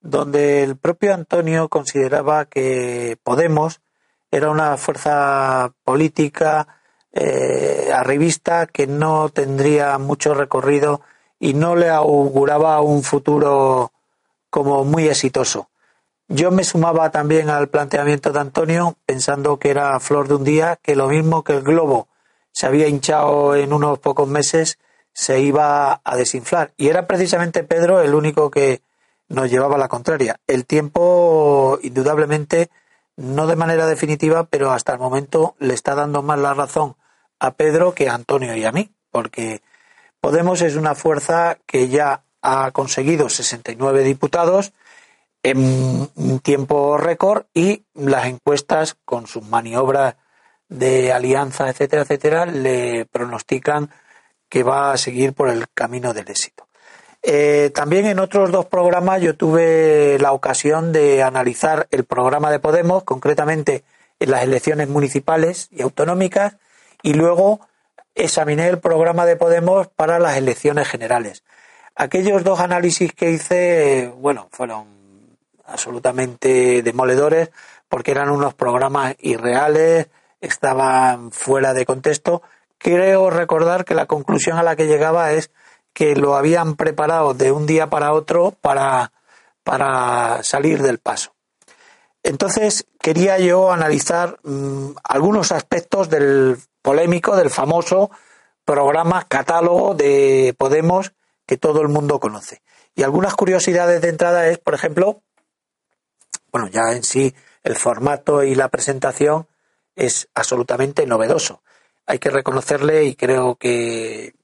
[0.00, 3.80] donde el propio Antonio consideraba que Podemos
[4.30, 6.78] era una fuerza política
[7.12, 11.02] eh, arribista que no tendría mucho recorrido
[11.38, 13.92] y no le auguraba un futuro
[14.48, 15.68] como muy exitoso.
[16.28, 20.78] Yo me sumaba también al planteamiento de Antonio pensando que era flor de un día,
[20.80, 22.08] que lo mismo que el globo
[22.52, 24.78] se había hinchado en unos pocos meses,
[25.12, 26.72] se iba a desinflar.
[26.76, 28.82] Y era precisamente Pedro el único que
[29.28, 30.40] nos llevaba la contraria.
[30.46, 32.70] El tiempo, indudablemente,
[33.16, 36.96] no de manera definitiva, pero hasta el momento le está dando más la razón
[37.42, 39.62] a Pedro que a Antonio y a mí, porque
[40.20, 44.72] Podemos es una fuerza que ya ha conseguido 69 diputados
[45.42, 50.14] en un tiempo récord y las encuestas con sus maniobras
[50.68, 53.90] de alianza, etcétera, etcétera, le pronostican
[54.48, 56.68] que va a seguir por el camino del éxito.
[57.24, 62.60] Eh, también en otros dos programas yo tuve la ocasión de analizar el programa de
[62.60, 63.82] Podemos, concretamente
[64.20, 66.58] en las elecciones municipales y autonómicas,
[67.02, 67.60] y luego
[68.14, 71.42] examiné el programa de Podemos para las elecciones generales.
[71.94, 74.86] Aquellos dos análisis que hice, bueno, fueron
[75.66, 77.50] absolutamente demoledores
[77.88, 80.08] porque eran unos programas irreales,
[80.40, 82.42] estaban fuera de contexto.
[82.78, 85.50] Creo recordar que la conclusión a la que llegaba es
[85.92, 89.12] que lo habían preparado de un día para otro para,
[89.62, 91.34] para salir del paso.
[92.22, 98.10] Entonces quería yo analizar mm, algunos aspectos del polémico, del famoso
[98.64, 101.12] programa catálogo de Podemos
[101.46, 102.62] que todo el mundo conoce.
[102.94, 105.22] Y algunas curiosidades de entrada es, por ejemplo,
[106.50, 109.46] bueno, ya en sí el formato y la presentación
[109.96, 111.62] es absolutamente novedoso.
[112.06, 114.34] Hay que reconocerle y creo que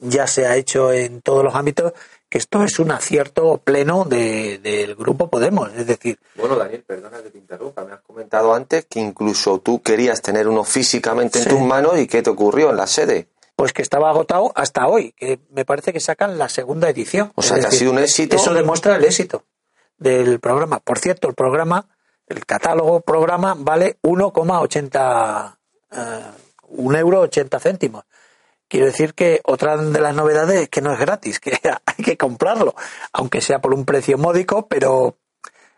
[0.00, 1.92] ya se ha hecho en todos los ámbitos,
[2.34, 5.72] esto es un acierto pleno del grupo Podemos.
[5.72, 6.18] Es decir.
[6.34, 7.84] Bueno, Daniel, perdona que te interrumpa.
[7.84, 12.08] Me has comentado antes que incluso tú querías tener uno físicamente en tus manos y
[12.08, 13.28] ¿qué te ocurrió en la sede?
[13.54, 17.32] Pues que estaba agotado hasta hoy, que me parece que sacan la segunda edición.
[17.36, 18.34] O sea, que ha sido un éxito.
[18.34, 19.44] Eso demuestra el éxito
[19.96, 20.80] del programa.
[20.80, 21.86] Por cierto, el programa,
[22.26, 25.56] el catálogo programa vale 1,80
[25.92, 26.22] eh,
[26.68, 28.04] un euro 80 céntimos.
[28.68, 32.16] Quiero decir que otra de las novedades es que no es gratis, que hay que
[32.16, 32.74] comprarlo,
[33.12, 35.16] aunque sea por un precio módico, pero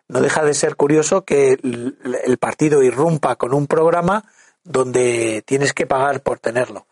[0.09, 4.25] no deja de ser curioso que el partido irrumpa con un programa
[4.63, 6.87] donde tienes que pagar por tenerlo.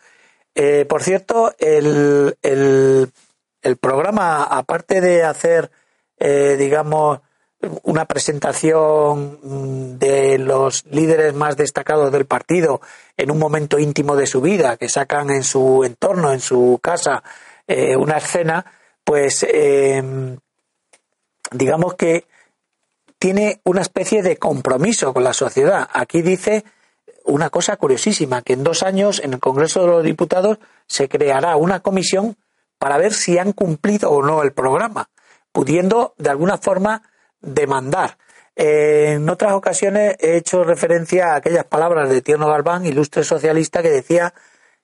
[0.55, 3.13] Eh, por cierto, el, el,
[3.63, 5.71] el, programa, aparte de hacer,
[6.19, 7.21] eh, digamos,
[7.83, 12.81] una presentación mm, de los líderes más destacados del partido
[13.17, 17.23] en un momento íntimo de su vida, que sacan en su entorno, en su casa,
[17.67, 18.65] eh, una escena,
[19.05, 20.39] pues em,
[21.51, 22.27] digamos que
[23.19, 25.89] tiene una especie de compromiso con la sociedad.
[25.93, 26.65] Aquí dice
[27.25, 31.57] una cosa curiosísima, que en dos años en el Congreso de los Diputados se creará
[31.57, 32.37] una comisión
[32.79, 35.09] para ver si han cumplido o no el programa,
[35.53, 37.03] pudiendo de alguna forma
[37.45, 38.19] demandar.
[38.57, 43.83] Eh, en otras ocasiones he hecho referencia a aquellas palabras de Tierno Galván, ilustre socialista,
[43.83, 44.33] que decía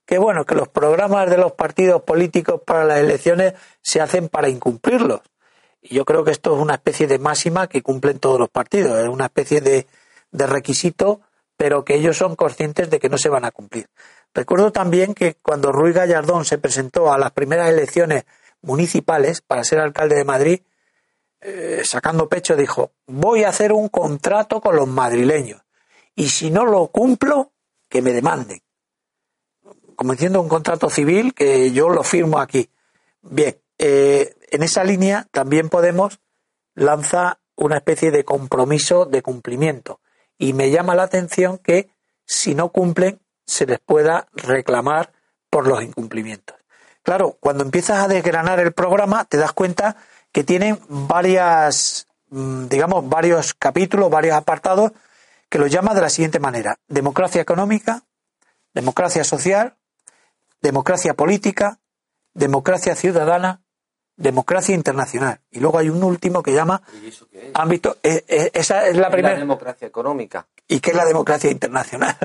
[0.07, 4.49] que bueno, que los programas de los partidos políticos para las elecciones se hacen para
[4.49, 5.21] incumplirlos.
[5.81, 8.99] Y yo creo que esto es una especie de máxima que cumplen todos los partidos,
[8.99, 9.87] es una especie de,
[10.33, 11.21] de requisito,
[11.57, 13.89] pero que ellos son conscientes de que no se van a cumplir.
[14.35, 18.25] Recuerdo también que cuando Ruiz Gallardón se presentó a las primeras elecciones
[18.63, 20.61] municipales para ser alcalde de Madrid,
[21.41, 25.63] eh, sacando pecho, dijo, voy a hacer un contrato con los madrileños
[26.15, 27.53] y si no lo cumplo,
[27.89, 28.61] que me demanden.
[29.97, 32.71] Como diciendo un contrato civil que yo lo firmo aquí.
[33.23, 36.21] Bien, eh, en esa línea también Podemos
[36.75, 40.01] lanza una especie de compromiso de cumplimiento
[40.39, 41.91] y me llama la atención que
[42.25, 45.13] si no cumplen se les pueda reclamar
[45.51, 46.57] por los incumplimientos.
[47.03, 49.97] Claro, cuando empiezas a desgranar el programa te das cuenta
[50.33, 54.93] que tienen varias, mm, digamos, varios capítulos, varios apartados
[55.49, 56.79] que los llama de la siguiente manera.
[56.89, 58.05] Democracia económica,
[58.73, 59.77] democracia social,
[60.61, 61.81] democracia política,
[62.35, 63.63] democracia ciudadana,
[64.17, 65.41] democracia internacional.
[65.51, 66.83] Y luego hay un último que llama
[67.55, 67.97] ámbito.
[68.03, 69.37] Eh, eh, esa es la primera.
[69.37, 70.47] democracia económica.
[70.69, 72.17] ¿Y qué es la democracia internacional?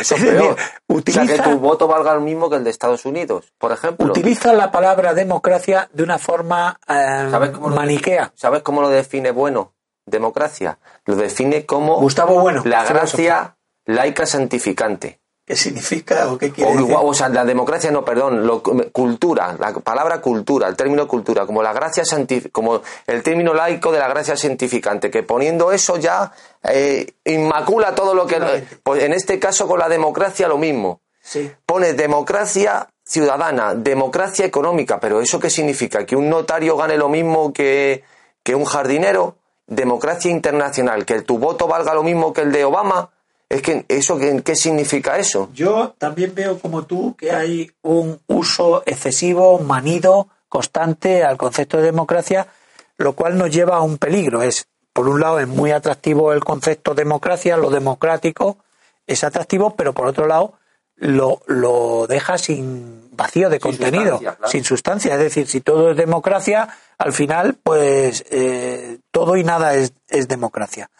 [0.00, 0.56] Eso es peor.
[0.88, 4.06] utiliza, que tu voto valga lo mismo que el de Estados Unidos, por ejemplo.
[4.06, 7.30] Utiliza la palabra democracia de una forma eh,
[7.60, 8.32] maniquea.
[8.34, 9.72] ¿Sabes cómo lo define bueno?
[10.06, 10.78] Democracia.
[11.06, 13.56] Lo define como Gustavo Bueno, la gracia
[13.86, 15.20] laica santificante.
[15.46, 16.96] ¿Qué significa o qué quiere decir?
[16.98, 21.62] O sea, la democracia, no, perdón, lo, cultura, la palabra cultura, el término cultura, como
[21.62, 22.02] la gracia
[22.50, 26.32] como el término laico de la gracia santificante, que poniendo eso ya
[26.62, 28.64] eh, inmacula todo lo que...
[28.82, 31.00] Pues en este caso con la democracia lo mismo.
[31.20, 31.50] Sí.
[31.66, 36.06] Pone democracia ciudadana, democracia económica, pero ¿eso qué significa?
[36.06, 38.02] ¿Que un notario gane lo mismo que,
[38.42, 39.36] que un jardinero?
[39.66, 43.10] Democracia internacional, que tu voto valga lo mismo que el de Obama
[43.48, 45.50] es que eso ¿qué, significa eso?
[45.54, 51.84] Yo también veo como tú que hay un uso excesivo, manido, constante al concepto de
[51.84, 52.46] democracia,
[52.96, 54.42] lo cual nos lleva a un peligro.
[54.42, 58.58] Es, por un lado, es muy atractivo el concepto democracia, lo democrático
[59.06, 60.54] es atractivo, pero por otro lado
[60.96, 65.14] lo, lo deja sin vacío de contenido, sin sustancia.
[65.14, 66.68] Es decir, si todo es democracia,
[66.98, 70.90] al final, pues eh, todo y nada es, es democracia.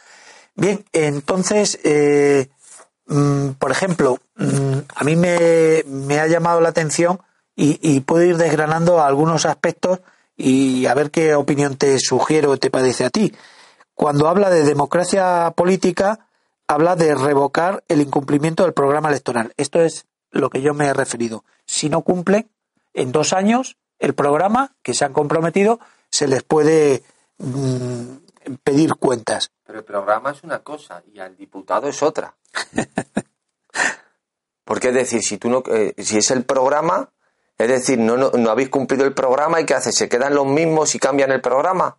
[0.57, 2.49] Bien, entonces, eh,
[3.07, 7.21] mm, por ejemplo, mm, a mí me, ha llamado la atención
[7.57, 10.01] y, puedo ir desgranando algunos aspectos
[10.37, 13.33] y a ver qué opinión te sugiero o te parece a ti.
[13.95, 16.27] Cuando habla de democracia política,
[16.67, 19.53] habla de revocar el incumplimiento del programa electoral.
[19.57, 21.45] Esto es lo que yo me he referido.
[21.67, 22.49] Si no cumplen
[22.93, 25.79] en dos años el programa que se han comprometido,
[26.11, 27.05] se les puede
[27.39, 28.24] mm,
[28.63, 29.51] pedir cuentas.
[29.65, 32.37] Pero el programa es una cosa y al diputado es otra.
[34.65, 37.11] Porque es decir, si tú no, eh, si es el programa,
[37.59, 40.47] es decir, no, no, no habéis cumplido el programa y qué hace, se quedan los
[40.47, 41.99] mismos y cambian el programa.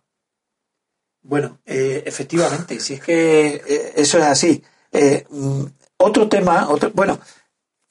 [1.22, 4.62] Bueno, eh, efectivamente, si es que eh, eso es así.
[4.92, 5.64] Eh, mm,
[5.96, 7.18] otro tema, otro, bueno,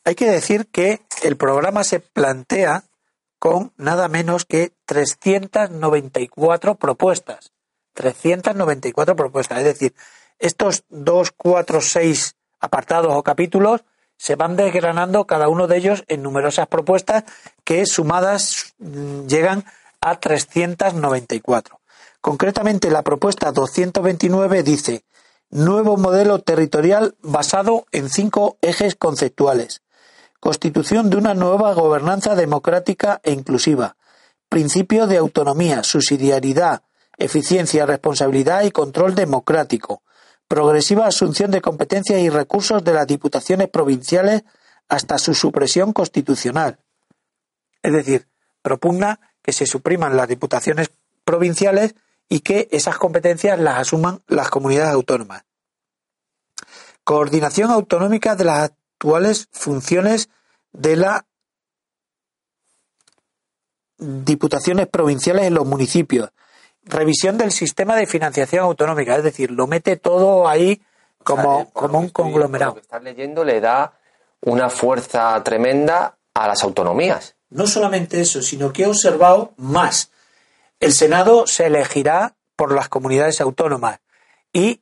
[0.05, 2.85] hay que decir que el programa se plantea
[3.37, 7.51] con nada menos que 394 propuestas.
[7.95, 9.57] 394 propuestas.
[9.59, 9.95] Es decir,
[10.37, 13.83] estos dos, cuatro, seis apartados o capítulos
[14.17, 17.23] se van desgranando cada uno de ellos en numerosas propuestas
[17.63, 19.65] que sumadas mm, llegan
[19.99, 21.79] a 394.
[22.21, 25.03] Concretamente, la propuesta 229 dice
[25.49, 29.81] nuevo modelo territorial basado en cinco ejes conceptuales.
[30.39, 33.95] Constitución de una nueva gobernanza democrática e inclusiva.
[34.49, 36.83] Principio de autonomía, subsidiariedad,
[37.17, 40.03] eficiencia, responsabilidad y control democrático.
[40.47, 44.43] Progresiva asunción de competencias y recursos de las diputaciones provinciales
[44.87, 46.79] hasta su supresión constitucional.
[47.81, 48.27] Es decir,
[48.61, 50.91] propugna que se supriman las diputaciones
[51.23, 51.95] provinciales
[52.29, 55.43] y que esas competencias las asuman las comunidades autónomas.
[57.03, 60.29] Coordinación autonómica de las actuales funciones
[60.71, 61.21] de las
[63.97, 66.31] diputaciones provinciales en los municipios.
[66.85, 70.81] Revisión del sistema de financiación autonómica, es decir, lo mete todo ahí
[71.23, 72.71] como, O sea, por como un estoy- conglomerado.
[72.71, 73.93] Lo que estás leyendo le da
[74.41, 77.35] una fuerza tremenda a las autonomías.
[77.49, 80.11] No solamente eso, sino que he observado más.
[80.79, 83.99] El Senado se elegirá por las comunidades autónomas
[84.53, 84.81] y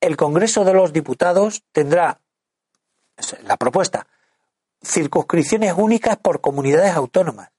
[0.00, 2.20] el Congreso de los Diputados tendrá
[3.42, 4.06] la propuesta
[4.82, 7.50] circunscripciones únicas por comunidades autónomas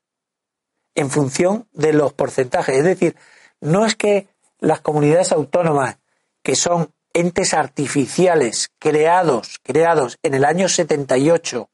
[0.95, 2.77] en función de los porcentajes.
[2.77, 3.15] Es decir,
[3.61, 4.27] no es que
[4.59, 5.97] las comunidades autónomas,
[6.43, 11.69] que son entes artificiales creados, creados en el año 78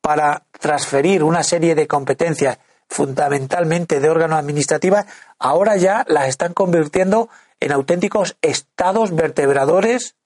[0.00, 2.58] para transferir una serie de competencias
[2.88, 5.00] fundamentalmente de órganos administrativos,
[5.38, 7.28] ahora ya las están convirtiendo
[7.60, 10.16] en auténticos estados vertebradores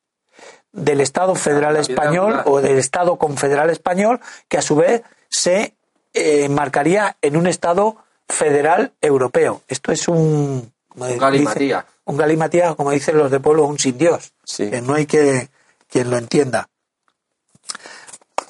[0.72, 5.76] del Estado federal español o del Estado confederal español, que a su vez se
[6.12, 7.96] eh, enmarcaría en un Estado
[8.28, 9.62] federal europeo.
[9.68, 10.72] Esto es un...
[10.96, 11.84] como dice- galimatías.
[12.04, 14.32] un galimatías, como dicen los de pueblo, un sin Dios.
[14.44, 14.70] Sí.
[14.70, 15.48] Que no hay que
[15.88, 16.68] quien lo entienda.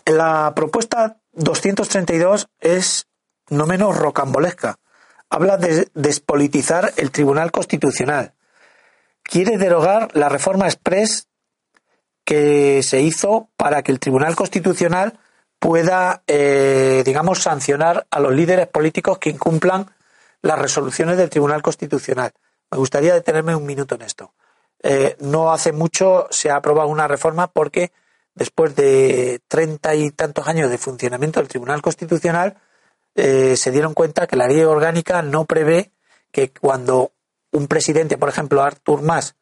[0.07, 3.07] La propuesta 232 es
[3.51, 4.79] no menos rocambolesca.
[5.29, 8.35] Habla de despolitizar el Tribunal Constitucional.
[9.23, 11.29] Quiere derogar la reforma express
[12.25, 15.19] que se hizo para que el Tribunal Constitucional
[15.59, 19.91] pueda, eh, digamos, sancionar a los líderes políticos que incumplan
[20.47, 22.33] las resoluciones del Tribunal Constitucional.
[22.71, 24.35] Me gustaría detenerme un minuto en esto.
[24.83, 27.93] Eh, no hace mucho se ha aprobado una reforma porque
[28.35, 32.57] después de treinta y tantos años de funcionamiento del Tribunal Constitucional
[33.15, 35.91] eh, se dieron cuenta que la ley orgánica no prevé
[36.31, 37.13] que cuando
[37.53, 39.37] un presidente, por ejemplo, Artur Mas,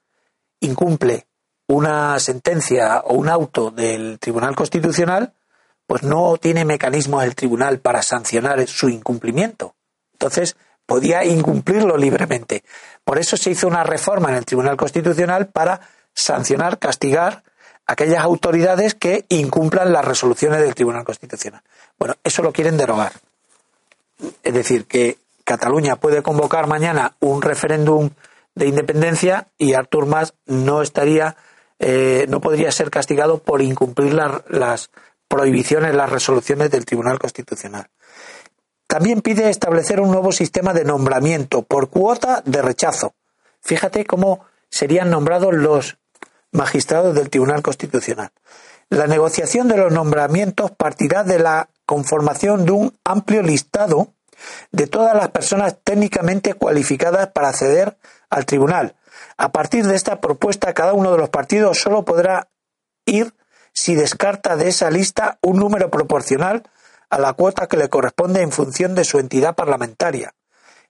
[0.60, 1.26] incumple
[1.66, 5.34] una sentencia o un auto del Tribunal Constitucional,
[5.86, 9.74] pues no tiene mecanismos el tribunal para sancionar su incumplimiento.
[10.12, 10.56] Entonces,
[10.86, 12.64] podía incumplirlo libremente.
[13.04, 15.80] Por eso se hizo una reforma en el Tribunal Constitucional para
[16.14, 17.42] sancionar, castigar
[17.86, 21.62] aquellas autoridades que incumplan las resoluciones del Tribunal Constitucional.
[21.98, 23.12] Bueno, eso lo quieren derogar.
[24.42, 28.10] Es decir, que Cataluña puede convocar mañana un referéndum
[28.54, 31.36] de independencia y Artur Mas no estaría,
[31.78, 34.90] eh, no podría ser castigado por incumplir la- las
[35.28, 37.88] prohibiciones, las resoluciones del Tribunal Constitucional.
[38.86, 43.14] También pide establecer un nuevo sistema de nombramiento por cuota de rechazo.
[43.60, 45.98] Fíjate cómo serían nombrados los
[46.52, 48.30] magistrados del Tribunal Constitucional.
[48.90, 54.12] La negociación de los nombramientos partirá de la conformación de un amplio listado
[54.72, 57.96] de todas las personas técnicamente cualificadas para acceder
[58.30, 58.94] al tribunal.
[59.36, 62.48] A partir de esta propuesta, cada uno de los partidos solo podrá
[63.06, 63.34] ir
[63.72, 66.62] si descarta de esa lista un número proporcional
[67.14, 70.34] a la cuota que le corresponde en función de su entidad parlamentaria.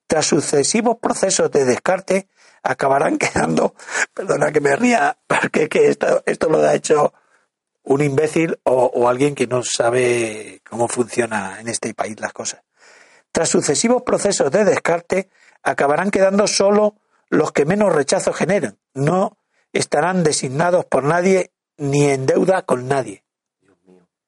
[0.06, 2.28] Tras sucesivos procesos de descarte,
[2.62, 3.74] acabarán quedando,
[4.14, 7.12] perdona que me ría, porque que esto, esto lo ha hecho
[7.82, 12.62] un imbécil o, alguien que no sabe cómo funciona en este país las cosas.
[13.30, 15.28] Tras sucesivos procesos de descarte,
[15.62, 16.96] acabarán quedando solo
[17.28, 18.78] los que menos rechazo generen.
[18.94, 19.36] No
[19.74, 23.23] estarán designados por nadie ni en deuda con nadie.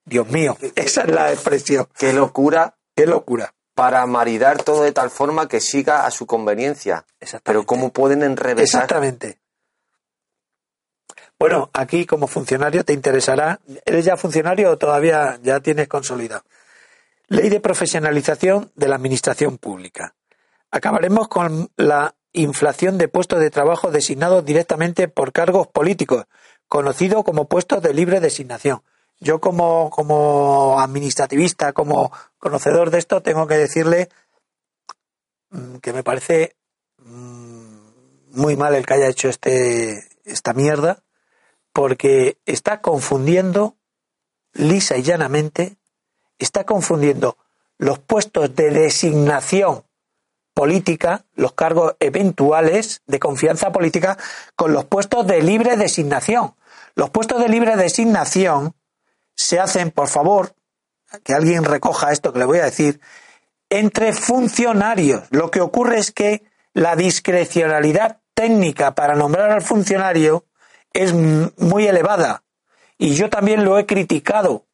[0.06, 1.86] Dios mío, esa es la expresión.
[1.98, 3.52] Qué locura Qué locura.
[3.74, 7.04] para maridar todo de tal forma que siga a su conveniencia.
[7.20, 7.44] Exactamente.
[7.44, 8.84] Pero cómo pueden enrevesar.
[8.84, 9.38] Exactamente.
[11.38, 13.60] Bueno, aquí como funcionario te interesará.
[13.84, 16.44] ¿Eres ya funcionario o todavía ya tienes consolidado?
[17.28, 20.14] Ley de profesionalización de la administración pública.
[20.70, 26.24] Acabaremos con la inflación de puestos de trabajo designados directamente por cargos políticos,
[26.68, 28.82] conocido como puestos de libre designación.
[29.18, 34.08] Yo como, como administrativista, como conocedor de esto, tengo que decirle
[35.50, 36.56] mm, que me parece
[36.98, 41.02] mm, muy mal el que haya hecho este, esta mierda,
[41.72, 43.76] porque está confundiendo
[44.52, 45.76] lisa y llanamente,
[46.38, 47.36] está confundiendo
[47.78, 49.84] los puestos de designación
[50.54, 54.16] política, los cargos eventuales de confianza política,
[54.56, 56.54] con los puestos de libre designación.
[56.94, 58.74] Los puestos de libre designación
[59.36, 60.54] se hacen, por favor,
[61.22, 63.00] que alguien recoja esto que le voy a decir,
[63.70, 65.24] entre funcionarios.
[65.30, 70.44] Lo que ocurre es que la discrecionalidad técnica para nombrar al funcionario
[70.92, 72.42] es muy elevada.
[72.98, 74.64] Y yo también lo he criticado.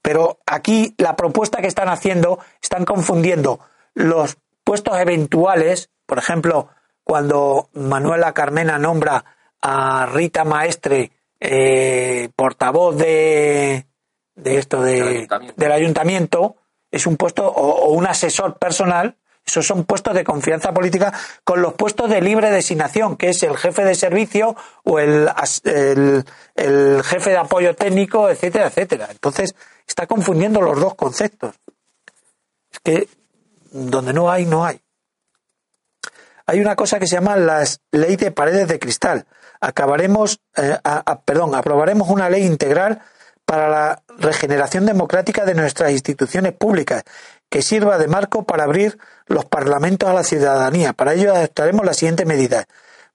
[0.00, 3.60] Pero aquí la propuesta que están haciendo, están confundiendo
[3.94, 6.68] los puestos eventuales, por ejemplo,
[7.04, 9.24] cuando Manuela Carmena nombra
[9.60, 13.86] a Rita Maestre eh, portavoz de,
[14.34, 15.54] de esto de, Del ayuntamiento.
[15.60, 16.56] del ayuntamiento,
[16.90, 21.12] es un puesto o, o un asesor personal, esos son puestos de confianza política
[21.42, 24.54] con los puestos de libre designación, que es el jefe de servicio
[24.84, 25.28] o el,
[25.64, 26.24] el,
[26.54, 29.08] el jefe de apoyo técnico, etcétera, etcétera.
[29.10, 29.54] Entonces,
[29.86, 31.56] está confundiendo los dos conceptos.
[32.70, 33.08] Es que
[33.72, 34.80] donde no hay, no hay.
[36.46, 39.26] Hay una cosa que se llama la ley de paredes de cristal.
[39.60, 43.00] Acabaremos, eh, a- a- perdón, aprobaremos una ley integral
[43.44, 47.04] para la regeneración democrática de nuestras instituciones públicas,
[47.52, 50.94] que sirva de marco para abrir los parlamentos a la ciudadanía.
[50.94, 52.66] Para ello adoptaremos las siguientes medidas.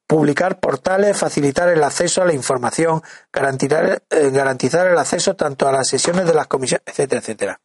[0.05, 3.01] Publicar portales, facilitar el acceso a la información,
[3.33, 7.59] garantizar, eh, garantizar el acceso tanto a las sesiones de las comisiones, etcétera, etcétera.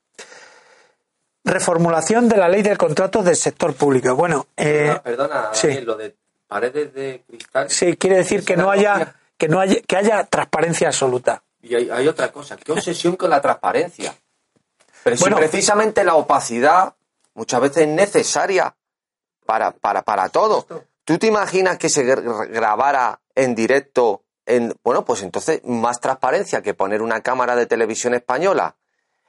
[1.44, 4.16] Reformulación de la ley del contrato del sector público.
[4.16, 5.68] Bueno, eh, perdona, sí.
[5.68, 6.16] Daniel, lo de
[6.48, 7.70] paredes de cristal.
[7.70, 11.42] sí, quiere decir que no haya, que no haya, que haya transparencia absoluta.
[11.62, 14.14] Y hay, hay otra cosa, qué obsesión con la transparencia.
[15.04, 15.36] Pero si Bueno.
[15.36, 16.94] precisamente la opacidad
[17.34, 18.74] muchas veces es necesaria
[19.46, 20.66] para, para, para todo.
[21.04, 24.22] ¿Tú te imaginas que se gr- grabara en directo?
[24.44, 28.76] En, bueno, pues entonces más transparencia que poner una cámara de televisión española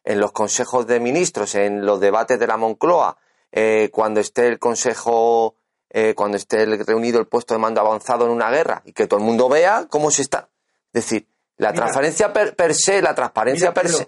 [0.04, 3.18] en los consejos de ministros, en los debates de la Moncloa,
[3.52, 5.56] eh, cuando esté el consejo,
[5.90, 9.06] eh, cuando esté el- reunido el puesto de mando avanzado en una guerra y que
[9.08, 10.50] todo el mundo vea cómo se está.
[10.94, 11.28] Es decir,
[11.64, 11.84] la Mira.
[11.86, 14.07] transparencia per, per se, la transparencia Mira, per se.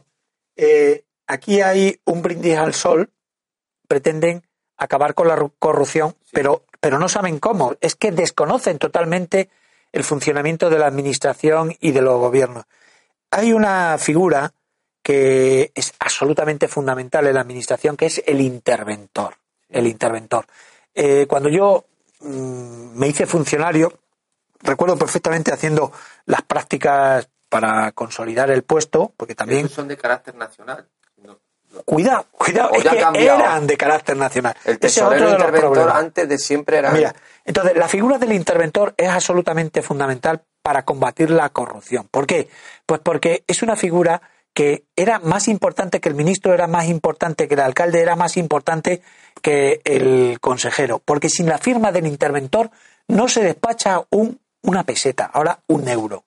[0.55, 3.11] eh, aquí hay un brindis al sol,
[3.87, 4.43] pretenden
[4.77, 7.75] acabar con la ru- corrupción, pero, pero no saben cómo.
[7.81, 9.49] Es que desconocen totalmente
[9.91, 12.65] el funcionamiento de la administración y de los gobiernos.
[13.31, 14.53] Hay una figura
[15.01, 19.35] que es absolutamente fundamental en la administración, que es el interventor.
[19.69, 20.45] El interventor.
[20.93, 21.85] Eh, cuando yo
[22.21, 23.99] mm, me hice funcionario,
[24.61, 25.91] recuerdo perfectamente haciendo
[26.25, 30.87] las prácticas para consolidar el puesto, porque también son de carácter nacional.
[31.17, 31.39] No,
[31.71, 31.81] no.
[31.83, 34.55] Cuidado, cuidado, es que eran de carácter nacional.
[34.65, 36.91] El Ese es tesorero otro de los interventor antes de siempre era.
[36.91, 42.07] Mira, entonces la figura del interventor es absolutamente fundamental para combatir la corrupción.
[42.09, 42.49] ¿Por qué?
[42.85, 44.21] Pues porque es una figura
[44.55, 48.37] que era más importante que el ministro, era más importante que el alcalde, era más
[48.37, 49.01] importante
[49.41, 50.99] que el consejero.
[51.03, 52.71] Porque sin la firma del interventor
[53.09, 56.23] no se despacha un, una peseta, ahora un euro.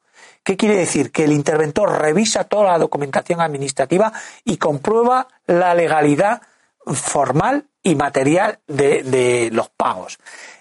[0.49, 1.13] ¿Qué quiere decir?
[1.13, 4.15] Que el interventor revisa toda la documentación administrativa
[4.47, 6.41] y comprueba la legalidad
[6.87, 10.19] formal y material de, los pagos.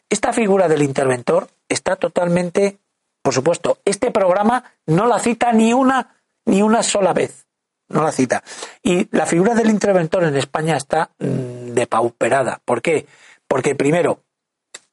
[0.10, 2.80] Esta figura del interventor está totalmente,
[3.22, 7.46] por supuesto, este programa no la cita ni una, ni una sola vez.
[7.88, 8.44] No la cita.
[8.84, 12.60] Y la figura del interventor en España está mm, depauperada.
[12.66, 13.08] ¿Por qué?
[13.48, 14.20] Porque primero,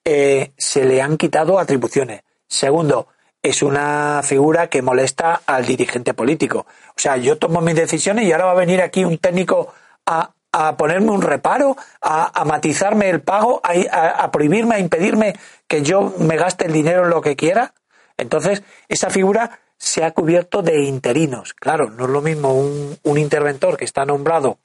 [0.04, 2.22] eh, se le han quitado atribuciones.
[2.46, 3.08] Segundo,
[3.44, 6.60] es una figura que molesta al dirigente político.
[6.88, 9.74] O sea, yo tomo mis decisiones y ahora va a venir aquí un técnico
[10.06, 15.34] a, a ponerme un reparo, a, a matizarme el pago, a, a- prohibirme, a impedirme
[15.68, 17.74] que yo me gaste el dinero en lo que quiera.
[18.16, 21.52] Entonces, esa figura se ha cubierto de interinos.
[21.52, 24.58] Claro, no es lo mismo un, un interventor que está nombrado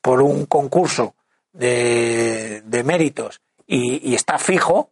[0.00, 1.14] por un concurso
[1.52, 4.90] de, de méritos y, y está fijo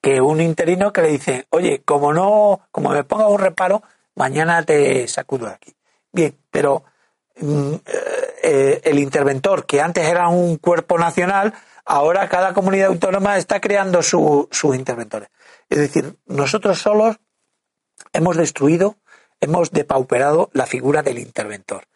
[0.00, 3.82] que un interino que le dice, oye, como no, como me ponga un reparo,
[4.14, 5.74] mañana te sacudo de aquí.
[6.12, 6.84] Bien, pero
[7.40, 7.74] mm,
[8.42, 14.02] eh, el interventor, que antes era un cuerpo nacional, ahora cada comunidad autónoma está creando
[14.02, 15.28] sus interventores.
[15.68, 17.16] Es decir, nosotros solos
[18.12, 18.96] hemos destruido,
[19.40, 21.86] hemos depauperado la figura del interventor.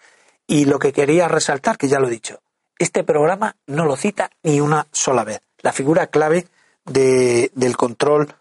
[0.46, 2.40] Y lo que quería resaltar, que ya lo he dicho,
[2.78, 5.40] este programa no lo cita ni una sola vez.
[5.61, 6.46] La figura clave
[6.85, 8.35] del control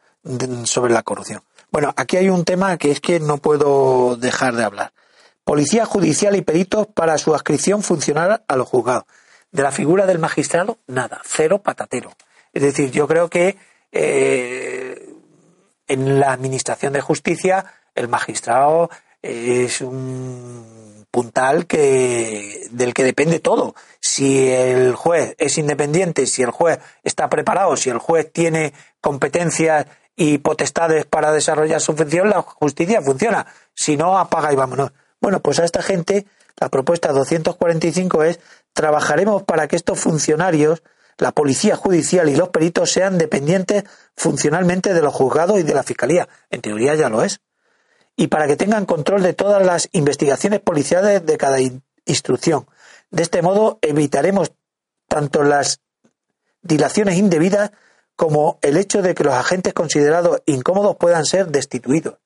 [0.66, 1.42] sobre la corrupción.
[1.72, 4.94] Bueno, aquí hay un tema que es que no puedo dejar de hablar.
[5.44, 9.06] Policía judicial y peritos para su adscripción funcional a los juzgados.
[9.52, 12.12] De la figura del magistrado, nada, cero patatero.
[12.54, 13.58] Es decir, yo creo que
[13.92, 15.10] eh,
[15.88, 17.66] en la administración de justicia
[17.96, 18.90] el magistrado
[19.22, 23.76] es un puntal que del que depende todo.
[24.00, 29.86] Si el juez es independiente, si el juez está preparado, si el juez tiene competencias
[30.16, 33.46] y potestades para desarrollar su función, la justicia funciona.
[33.76, 34.92] Si no, apaga y vámonos.
[35.20, 36.26] Bueno, pues a esta gente
[36.60, 38.40] la propuesta 245 es
[38.74, 40.82] trabajaremos para que estos funcionarios,
[41.18, 43.84] la policía judicial y los peritos sean dependientes
[44.16, 46.28] funcionalmente de los juzgados y de la fiscalía.
[46.50, 47.42] En teoría ya lo es.
[48.22, 51.58] Y para que tengan control de todas las investigaciones policiales de cada
[52.06, 52.68] instrucción.
[53.10, 54.52] De este modo evitaremos
[55.08, 55.82] tanto las
[56.62, 57.72] dilaciones indebidas
[58.16, 62.20] como el hecho de que los agentes considerados incómodos puedan ser destituidos.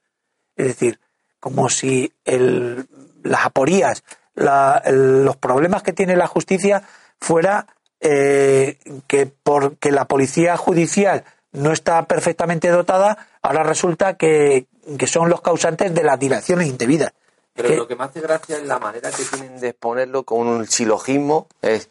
[0.57, 0.99] Es decir,
[1.39, 4.03] como si las aporías,
[4.35, 6.83] los problemas que tiene la justicia
[7.21, 7.67] fuera
[8.01, 11.23] eh, que porque la policía judicial
[11.53, 14.67] no está perfectamente dotada, ahora resulta que,
[15.07, 17.13] son los causantes de las dilaciones indebidas.
[17.53, 20.67] Pero lo que me hace gracia es la manera que tienen de exponerlo con un
[20.67, 21.47] silogismo.
[21.61, 21.89] Es,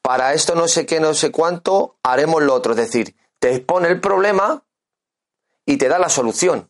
[0.00, 2.72] para esto no sé qué, no sé cuánto, haremos lo otro.
[2.72, 4.62] Es decir, te expone el problema
[5.66, 6.68] y te da la solución.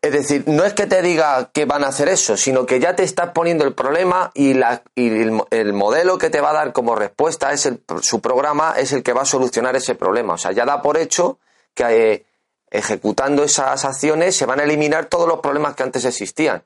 [0.00, 2.94] Es decir, no es que te diga que van a hacer eso, sino que ya
[2.94, 6.72] te estás poniendo el problema y, la, y el, modelo que te va a dar
[6.72, 10.34] como respuesta es el, su programa es el que va a solucionar ese problema.
[10.34, 11.38] O sea, ya da por hecho
[11.74, 12.26] que eh,
[12.70, 16.62] ejecutando esas acciones se van a eliminar todos los problemas que antes existían.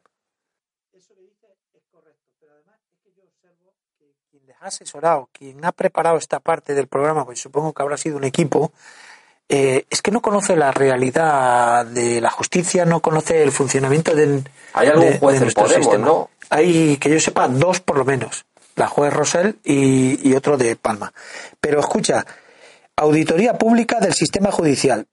[0.92, 4.66] Eso que dice es correcto, pero además es que yo observo que quien les ha
[4.66, 8.72] asesorado, quien ha preparado esta parte del programa, pues supongo que habrá sido un equipo,
[9.48, 14.48] eh, es que no conoce la realidad de la justicia, no conoce el funcionamiento del,
[14.72, 16.30] ¿Hay algún juez en Podemos, ¿no?
[16.48, 18.46] Hay, que yo sepa, dos por lo menos,
[18.76, 21.12] la juez Rosell y, otro de Palma.
[21.60, 22.24] Pero escucha,
[22.96, 25.06] auditoría pública del sistema judicial.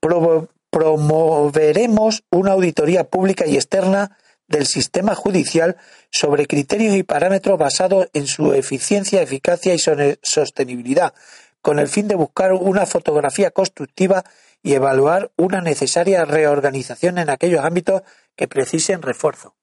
[0.69, 4.17] Promoveremos una auditoría pública y externa
[4.47, 5.77] del sistema judicial
[6.11, 11.13] sobre criterios y parámetros basados en su eficiencia, eficacia y sostenibilidad,
[11.61, 14.23] con el fin de buscar una fotografía constructiva
[14.63, 18.01] y evaluar una necesaria reorganización en aquellos ámbitos
[18.35, 19.55] que precisen refuerzo.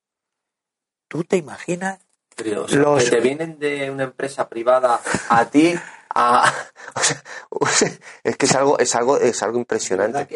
[1.09, 1.99] ¿Tú te imaginas?
[2.45, 5.01] los que te vienen de una empresa privada
[5.31, 5.75] a ti
[6.15, 6.53] a...
[8.25, 10.29] es que es algo es algo es algo impresionante.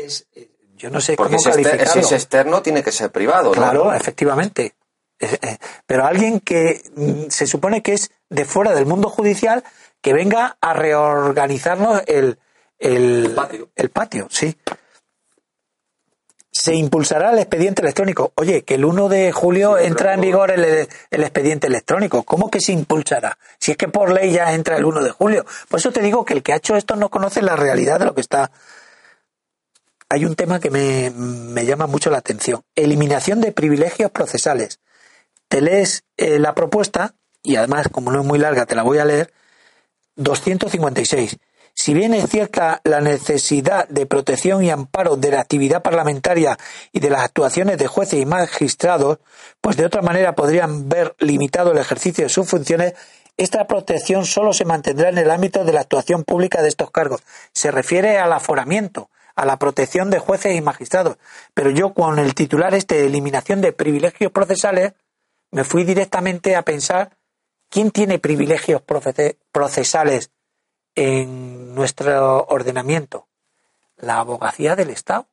[0.80, 4.74] Yo no sé Porque cómo si es externo tiene que ser privado, Claro, efectivamente.
[5.18, 9.62] Eh, pero alguien que mm, se supone que es de fuera del mundo judicial
[10.00, 12.38] que venga a reorganizarnos el,
[12.78, 13.34] el,
[13.92, 14.28] patio.
[14.30, 14.56] sí.
[16.52, 18.32] Se impulsará el expediente electrónico.
[18.34, 22.24] Oye, que el 1 de julio entra en vigor el, el, expediente electrónico.
[22.24, 23.38] ¿Cómo que se impulsará?
[23.58, 25.46] Si es que por ley ya entra el 1 de julio.
[25.68, 28.06] Por eso te digo que el que ha hecho esto no conoce la realidad de
[28.06, 28.50] lo que está.
[30.12, 32.62] Hay un tema que me, me llama mucho la atención.
[32.74, 34.80] Eliminación de privilegios procesales.
[35.48, 38.98] Te lees eh, la propuesta, y además, como no es muy larga, te la voy
[38.98, 39.32] a leer,
[40.16, 41.38] 256.
[41.74, 46.58] Si bien es cierta la necesidad de protección y amparo de la actividad parlamentaria
[46.92, 49.18] y de las actuaciones de jueces y magistrados,
[49.60, 52.94] pues de otra manera podrían ver limitado el ejercicio de sus funciones,
[53.36, 57.22] esta protección solo se mantendrá en el ámbito de la actuación pública de estos cargos.
[57.54, 61.18] Se refiere al aforamiento, a la protección de jueces y magistrados.
[61.54, 64.92] Pero yo con el titular este eliminación de privilegios procesales
[65.50, 67.18] me fui directamente a pensar
[67.70, 70.32] ¿Quién tiene privilegios procesales
[70.96, 73.28] en nuestro ordenamiento?
[73.96, 75.28] La abogacía del Estado.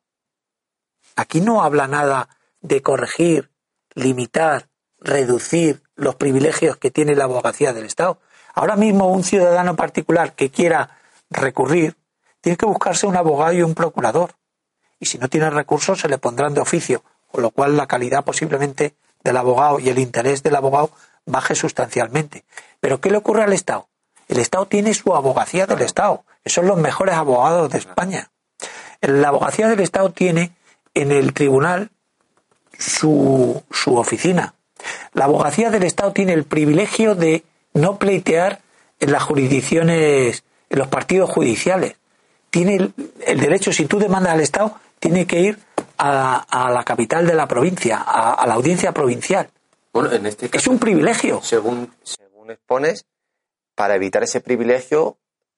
[1.16, 2.28] Aquí no habla nada
[2.60, 3.50] de corregir,
[3.94, 4.68] limitar,
[5.00, 8.20] reducir los privilegios que tiene la abogacía del Estado.
[8.54, 10.96] Ahora mismo un ciudadano particular que quiera
[11.30, 11.96] recurrir
[12.48, 14.30] tiene que buscarse un abogado y un procurador.
[14.98, 18.24] Y si no tiene recursos se le pondrán de oficio, con lo cual la calidad
[18.24, 20.90] posiblemente del abogado y el interés del abogado
[21.26, 22.44] baje sustancialmente.
[22.80, 23.86] Pero ¿qué le ocurre al Estado?
[24.28, 28.30] El Estado tiene su abogacía del Estado, que son los mejores abogados de España.
[29.02, 30.52] La abogacía del Estado tiene
[30.94, 31.90] en el tribunal
[32.78, 34.54] su, su oficina.
[35.12, 37.44] La abogacía del Estado tiene el privilegio de
[37.74, 38.62] no pleitear
[39.00, 41.98] en las jurisdicciones, en los partidos judiciales.
[42.50, 42.92] Tiene el,
[43.26, 45.58] el derecho, si tú demandas al Estado, tiene que ir
[45.98, 46.36] a,
[46.66, 49.48] a la capital de la provincia, a, a la audiencia provincial.
[49.92, 51.40] Bueno, en este caso, Es un privilegio.
[51.42, 53.04] según, según expones,
[53.74, 55.16] para evitar ese privilegio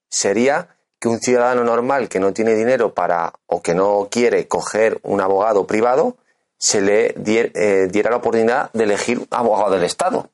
[0.09, 4.99] sería que un ciudadano normal que no tiene dinero para o que no quiere coger
[5.03, 6.17] un abogado privado
[6.59, 10.29] se le dier- eh, diera la oportunidad de elegir un abogado del Estado.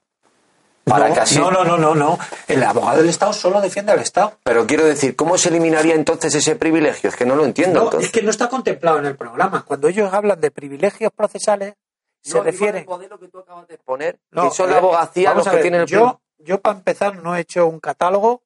[0.86, 2.16] Para no, que así- no, no, no, no, no.
[2.46, 4.38] El abogado del Estado solo defiende al Estado.
[4.44, 7.10] Pero quiero decir, ¿cómo se eliminaría entonces ese privilegio?
[7.10, 7.80] Es que no lo entiendo.
[7.80, 8.06] No, entonces.
[8.06, 9.64] es que no está contemplado en el programa.
[9.64, 11.74] Cuando ellos hablan de privilegios procesales,
[12.22, 12.82] se No, refieren.
[12.82, 15.62] el modelo que tú acabas de exponer, No, que son la abogacía los que ver,
[15.62, 18.42] tienen el yo, yo para empezar no he hecho un catálogo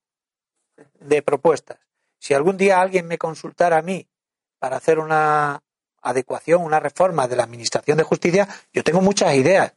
[0.99, 1.79] de propuestas.
[2.19, 4.09] Si algún día alguien me consultara a mí
[4.59, 5.63] para hacer una
[6.03, 9.75] adecuación, una reforma de la Administración de Justicia, yo tengo muchas ideas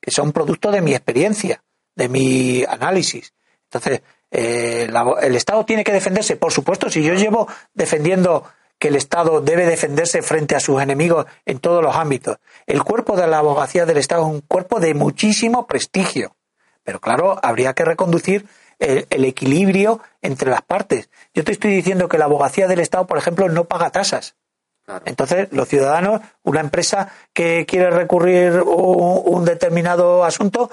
[0.00, 1.62] que son producto de mi experiencia,
[1.96, 3.32] de mi análisis.
[3.64, 6.36] Entonces, eh, la- el Estado tiene que defenderse.
[6.36, 8.44] Por supuesto, si yo llevo defendiendo
[8.78, 12.36] que el Estado debe defenderse frente a sus enemigos en todos los ámbitos.
[12.66, 16.36] El cuerpo de la abogacía del Estado es un cuerpo de muchísimo prestigio.
[16.84, 18.46] Pero claro, habría que reconducir
[18.78, 21.08] el, el equilibrio entre las partes.
[21.34, 24.36] Yo te estoy diciendo que la abogacía del Estado, por ejemplo, no paga tasas.
[24.84, 25.02] Claro.
[25.06, 30.70] Entonces, los ciudadanos, una empresa que quiere recurrir un, un determinado asunto,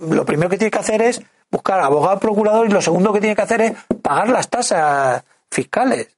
[0.00, 1.20] lo primero que tiene que hacer es
[1.50, 3.72] buscar abogado procurador y lo segundo que tiene que hacer es
[4.02, 6.08] pagar las tasas fiscales.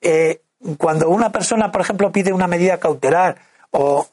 [0.00, 0.42] Eh,
[0.78, 3.36] cuando una persona, por ejemplo, pide una medida cautelar
[3.70, 4.06] o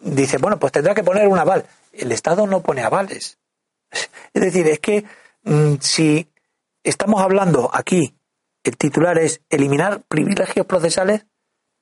[0.00, 3.38] dice, bueno, pues tendrá que poner un aval, el Estado no pone avales.
[4.34, 5.04] Es decir, es que
[5.44, 6.28] mm, si
[6.82, 8.14] estamos hablando aquí,
[8.64, 11.26] el titular es eliminar privilegios procesales,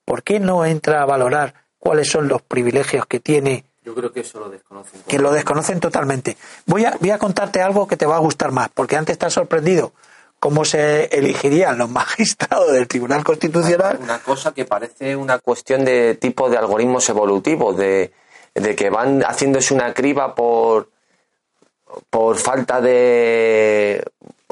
[0.05, 4.21] ¿por qué no entra a valorar cuáles son los privilegios que tiene, Yo creo que
[4.21, 5.01] eso lo desconocen.
[5.07, 6.37] que lo desconocen totalmente?
[6.65, 9.33] Voy a, voy a contarte algo que te va a gustar más, porque antes estás
[9.33, 9.91] sorprendido
[10.39, 13.99] cómo se elegirían los magistrados del Tribunal Constitucional.
[14.01, 18.11] Una cosa que parece una cuestión de tipo de algoritmos evolutivos, de,
[18.53, 20.89] de que van haciéndose una criba por,
[22.09, 24.03] por falta de...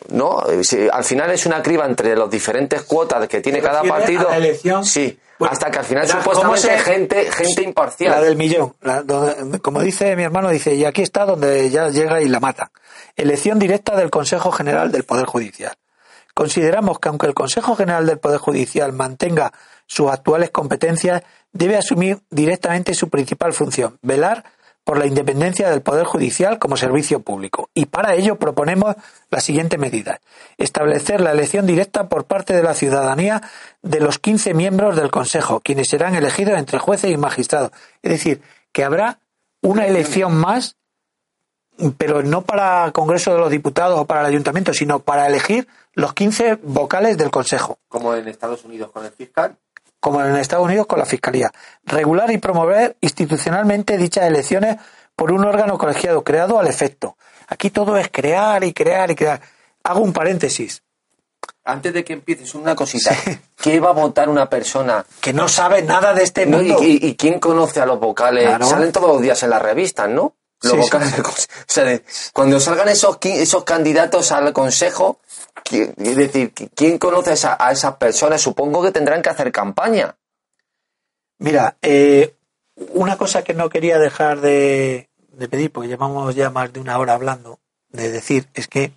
[0.10, 0.44] ¿No?
[0.64, 4.28] Si- al final es una criba entre las diferentes cuotas que tiene ¿Te cada partido.
[4.28, 4.84] a la elección?
[4.84, 8.12] Sí, Bueno, hasta que al final supuestamente ¿cómo se- gente, gente imparcial.
[8.12, 8.76] La del millón.
[8.82, 12.40] La- donde- como dice mi hermano, dice, y aquí está donde ya llega y la
[12.40, 12.72] mata.
[13.16, 15.74] Elección directa del Consejo General del Poder Judicial.
[16.36, 19.52] Consideramos que aunque el Consejo General del Poder Judicial mantenga
[19.88, 24.44] sus actuales competencias, debe asumir directamente su principal función, velar
[24.84, 27.70] por la independencia del Poder Judicial como servicio público.
[27.74, 28.96] Y para ello proponemos
[29.30, 30.20] las siguientes medidas.
[30.58, 33.42] Establecer la elección directa por parte de la ciudadanía
[33.82, 37.72] de los 15 miembros del Consejo, quienes serán elegidos entre jueces y magistrados.
[38.02, 39.20] Es decir, que habrá
[39.62, 40.78] una elección más,
[41.98, 45.68] pero no para el Congreso de los Diputados o para el Ayuntamiento, sino para elegir
[45.94, 49.58] los 15 vocales del Consejo Como en Estados Unidos con el fiscal.
[50.02, 51.50] Como en Estados Unidos con la Fiscalía.
[51.86, 54.76] Regular y promover institucionalmente dichas elecciones
[55.16, 57.16] por un órgano colegiado creado al efecto.
[57.48, 59.40] Aquí todo es crear y crear y crear.
[59.84, 60.84] Hago un paréntesis.
[61.64, 63.16] Antes de que empieces, una cosita.
[63.56, 66.84] ¿Qué va a votar una persona Que no sabe nada de este No, y, mundo.
[66.84, 68.46] y- y quién conoce a los vocales?
[68.46, 68.66] Claro.
[68.66, 70.34] Salen todos los días en las revistas, ¿no?
[70.64, 71.22] Los Sí, vocales sí.
[71.22, 71.34] O
[71.68, 72.02] sea,
[72.34, 75.20] cuando salgan esos, esos candidatos al consejo,
[75.72, 78.42] es decir, ¿quién conoce a, esa- a esas personas?
[78.42, 80.16] Supongo que tendrán que hacer campaña.
[81.40, 82.36] Mira, eh,
[82.94, 86.98] una cosa que no quería dejar de, de pedir, porque llevamos ya más de una
[86.98, 88.92] hora hablando, de decir, es que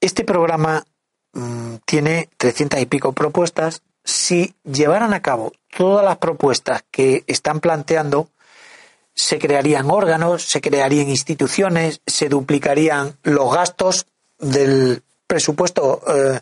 [0.00, 0.84] este programa
[1.32, 3.82] mm, tiene 300 y pico propuestas.
[4.04, 8.28] Si llevaran a cabo todas las propuestas que están planteando,
[9.14, 14.06] se crearían órganos, se crearían instituciones, se duplicarían los gastos
[14.40, 16.40] del presupuesto eh,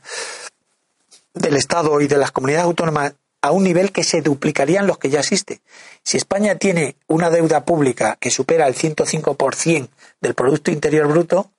[1.34, 5.10] del Estado y de las comunidades autónomas a un nivel que se duplicarían los que
[5.10, 5.60] ya existen.
[6.02, 9.88] Si España tiene una deuda pública que supera el 105%
[10.20, 11.50] del Producto Interior Bruto,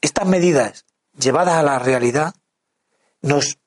[0.00, 0.84] estas medidas
[1.18, 2.34] llevadas a la realidad
[3.20, 3.58] nos,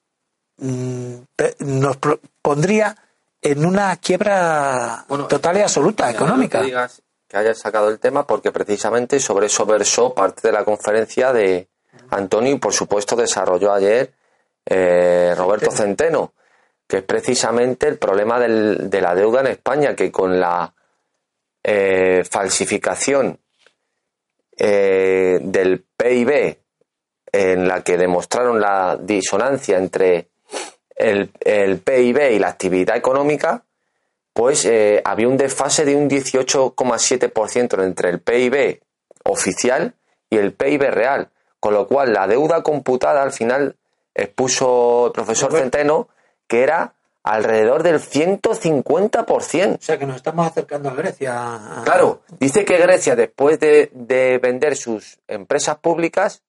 [0.58, 1.16] mm,
[1.60, 1.98] nos
[2.42, 2.98] pondría
[3.42, 6.60] en una quiebra Bueno, total y absoluta económica.
[6.60, 10.64] Que digas que hayas sacado el tema porque precisamente sobre eso versó parte de la
[10.64, 11.68] conferencia de
[12.10, 14.14] Antonio y por supuesto desarrolló ayer
[14.66, 16.34] eh, Roberto Centeno,
[16.88, 20.74] que es precisamente el problema del- de la deuda en España, que con la
[21.64, 23.40] eh, falsificación
[24.58, 26.58] eh, del PIB
[27.32, 30.30] en la que demostraron la disonancia entre
[30.96, 33.64] el, el PIB y la actividad económica,
[34.32, 38.80] pues eh, había un desfase de un 18,7% entre el PIB
[39.26, 39.94] oficial
[40.30, 41.30] y el PIB real,
[41.66, 43.76] con lo cual la deuda computada al final
[44.14, 46.10] expuso el profesor Centeno
[46.46, 46.94] que era
[47.24, 49.26] alrededor del 150%.
[49.80, 51.60] O sea que nos estamos acercando a Grecia.
[51.84, 56.44] Claro, dice que Grecia después de, de vender sus empresas públicas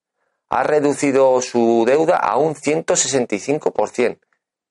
[0.51, 4.19] ha reducido su deuda a un 165%.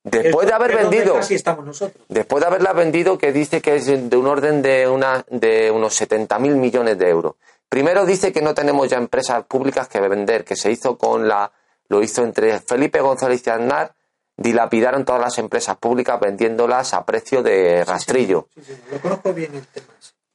[0.03, 2.05] Después de haber vendido, estamos nosotros.
[2.07, 5.95] después de haberla vendido, que dice que es de un orden de, una, de unos
[5.95, 7.33] 70 mil millones de euros.
[7.75, 11.51] Primero dice que no tenemos ya empresas públicas que vender, que se hizo con la,
[11.89, 13.93] lo hizo entre Felipe González y Aznar,
[14.37, 18.47] dilapidaron todas las empresas públicas vendiéndolas a precio de rastrillo.
[18.55, 19.87] Sí, sí, lo conozco bien el tema.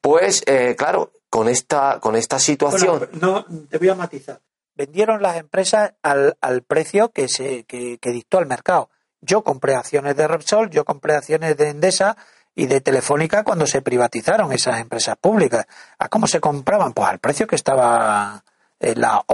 [0.02, 3.08] Pues, eh, claro, con esta, con esta situación.
[3.10, 4.38] Bueno, no, te voy a matizar.
[4.74, 9.74] Vendieron las empresas al, al precio que, se, que, que dictó el mercado yo compré
[9.74, 12.16] acciones de Repsol, yo compré acciones de Endesa
[12.54, 15.66] y de Telefónica cuando se privatizaron esas empresas públicas.
[15.98, 16.92] ¿A cómo se compraban?
[16.92, 18.42] Pues al precio que estaba
[18.78, 19.24] en la,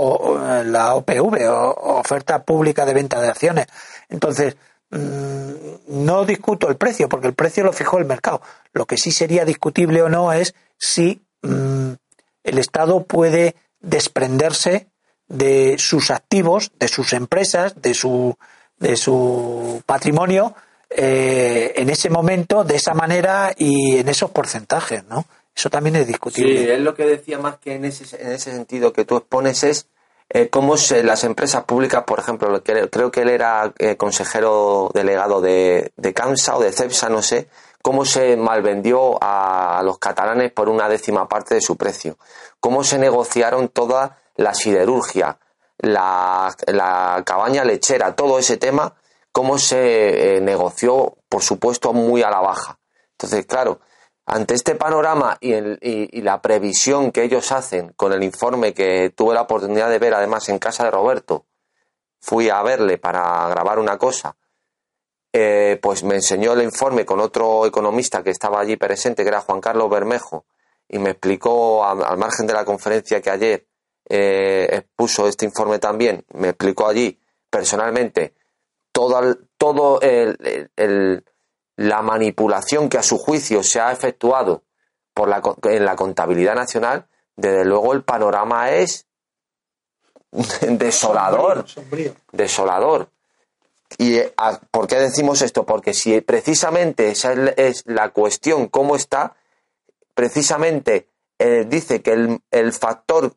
[0.65, 3.67] la OPV, o, oferta pública de venta de acciones.
[4.09, 4.57] Entonces,
[4.91, 5.53] mm,
[5.89, 8.43] no discuto el precio, porque el precio lo fijó el mercado.
[8.73, 11.93] Lo que sí sería discutible o no es si mm,
[12.45, 14.89] el Estado puede desprenderse
[15.29, 18.37] de sus activos, de sus empresas, de su
[18.79, 20.55] de su patrimonio
[20.91, 25.25] eh, en ese momento, de esa manera y en esos porcentajes, ¿no?
[25.55, 26.59] Eso también es discutible.
[26.59, 29.65] Sí, es lo que decía más que en ese, en ese sentido que tú expones
[29.65, 29.89] es
[30.29, 35.41] eh, cómo se, las empresas públicas, por ejemplo, creo que él era eh, consejero delegado
[35.41, 37.49] de, de CAMSA o de CEPSA, no sé,
[37.81, 42.19] cómo se malvendió a, a los catalanes por una décima parte de su precio,
[42.61, 45.39] cómo se negociaron toda la siderurgia,
[45.79, 48.95] la, la cabaña lechera, todo ese tema,
[49.37, 52.79] cómo se eh, negoció, por supuesto, muy a la baja.
[53.11, 53.81] Entonces, claro,
[54.25, 59.43] ante este panorama y, la previsión que ellos hacen con el informe que tuve la
[59.43, 61.45] oportunidad de ver además en casa de Roberto,
[62.19, 64.39] fui a verle para grabar una cosa,
[65.35, 69.43] eh, pues me enseñó el informe con otro economista que estaba allí presente, que era
[69.43, 70.47] Juan Carlos Bermejo,
[70.89, 73.67] y me explicó al margen de la conferencia que ayer
[74.09, 77.21] eh, expuso este informe también, me explicó allí
[77.51, 78.33] personalmente
[78.97, 81.23] todo, todo el,
[81.77, 84.63] la manipulación que a su juicio se ha efectuado
[85.13, 89.07] por la, en la contabilidad nacional, desde luego el panorama es
[90.63, 91.67] desolador.
[92.33, 93.11] Desolador.
[93.99, 94.35] ¿Y eh,
[94.71, 95.67] por qué decimos esto?
[95.67, 99.37] Porque si precisamente esa es la cuestión, cómo está,
[100.15, 103.35] precisamente eh, dice que el, el, factor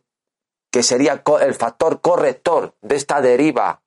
[0.71, 3.81] que sería el factor corrector de esta deriva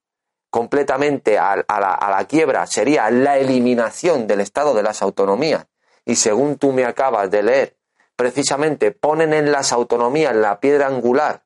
[0.53, 5.67] completamente a, la, quiebra, sería la eliminación del Estado de las autonomías.
[6.05, 7.77] Y según tú me acabas de leer,
[8.15, 11.43] precisamente ponen en las autonomías la piedra angular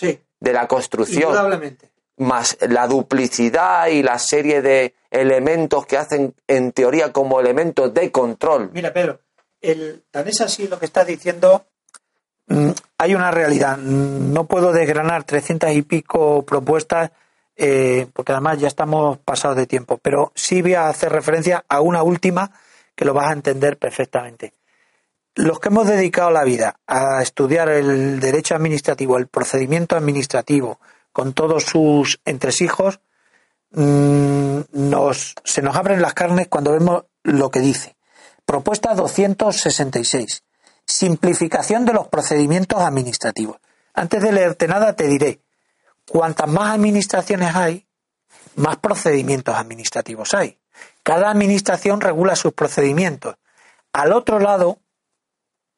[0.00, 1.78] de la construcción,
[2.16, 8.10] más la duplicidad y la serie de elementos que hacen en teoría como elementos de
[8.10, 8.70] control.
[8.72, 9.20] Mira, Pedro,
[9.60, 11.64] el, tan es así lo que estás diciendo
[12.46, 13.78] Mm, hay una realidad.
[13.78, 17.10] No puedo desgranar trescientas y pico propuestas
[17.56, 21.80] eh, porque además ya estamos pasados de tiempo, pero sí voy a hacer referencia a
[21.80, 22.50] una última
[22.94, 24.54] que lo vas a entender perfectamente.
[25.36, 30.78] Los que hemos dedicado la vida a estudiar el derecho administrativo, el procedimiento administrativo,
[31.12, 33.00] con todos sus entresijos,
[33.72, 37.96] mm, nos, se nos abren las carnes cuando vemos lo que dice.
[38.44, 40.42] Propuesta 266
[40.86, 43.56] Simplificación de los procedimientos administrativos.
[43.94, 45.40] Antes de leerte nada te diré,
[46.08, 47.86] cuantas más administraciones hay,
[48.56, 50.58] más procedimientos administrativos hay.
[51.02, 53.36] Cada administración regula sus procedimientos.
[53.92, 54.80] Al otro lado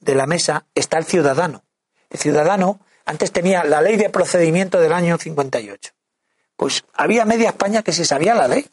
[0.01, 1.65] de la mesa está el ciudadano.
[2.11, 5.93] El ciudadano antes tenía la ley de procedimiento del año 58.
[6.57, 8.69] Pues había media España que se sabía la ley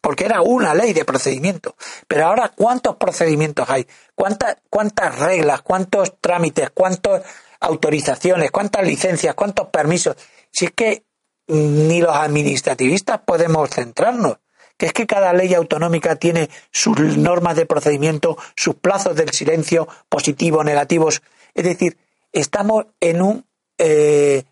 [0.00, 1.76] porque era una ley de procedimiento.
[2.08, 3.86] Pero ahora, ¿cuántos procedimientos hay?
[4.14, 7.22] ¿Cuántas, cuántas reglas, cuántos trámites, cuántas
[7.62, 10.16] autorizaciones, cuántas licencias, cuántos permisos?
[10.50, 11.04] Si es que
[11.48, 14.38] ni los administrativistas podemos centrarnos,
[14.76, 19.86] que es que cada ley autonómica tiene sus normas de procedimiento, sus plazos del silencio,
[20.08, 21.22] positivos, negativos.
[21.54, 21.96] Es decir,
[22.32, 23.46] estamos en un
[23.78, 24.44] eh,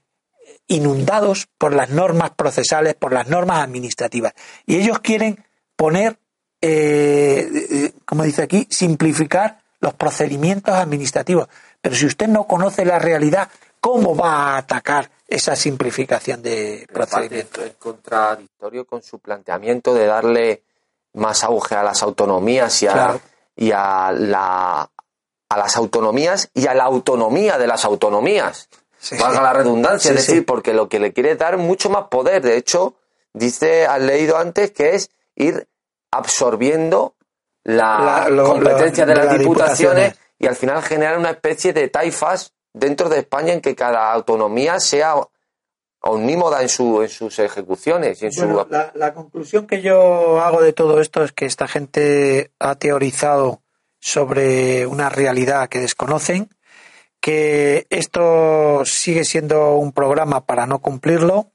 [0.69, 4.35] inundados por las normas procesales, por las normas administrativas.
[4.67, 6.19] Y ellos quieren poner,
[6.61, 11.49] eh, eh, como dice aquí, simplificar los procedimientos administrativos.
[11.81, 13.49] Pero si usted no conoce la realidad,
[13.81, 17.65] ¿cómo va a atacar esa simplificación de procedimientos.
[17.65, 20.65] Es contradictorio con su planteamiento de darle
[21.15, 23.19] más auge a las autonomías y a,
[23.55, 24.91] y a, la,
[25.49, 28.69] a las autonomías y a la autonomía de las autonomías.
[29.19, 32.43] Valga la redundancia, es decir, porque lo que le quiere dar mucho más poder.
[32.43, 32.97] De hecho,
[33.33, 35.69] dice, has leído antes, que es ir
[36.11, 37.15] absorbiendo
[37.63, 43.19] la, competencia de, las diputaciones, y al final generar una especie de taifas dentro de
[43.19, 45.15] España en que cada autonomía sea
[46.01, 48.23] omnímoda en, su, en sus ejecuciones.
[48.23, 48.67] Y en su...
[48.71, 53.61] la, la, conclusión que yo hago de todo esto es que esta gente ha teorizado
[54.01, 56.49] sobre una realidad que desconocen,
[57.21, 61.53] que esto sigue siendo un programa para no cumplirlo,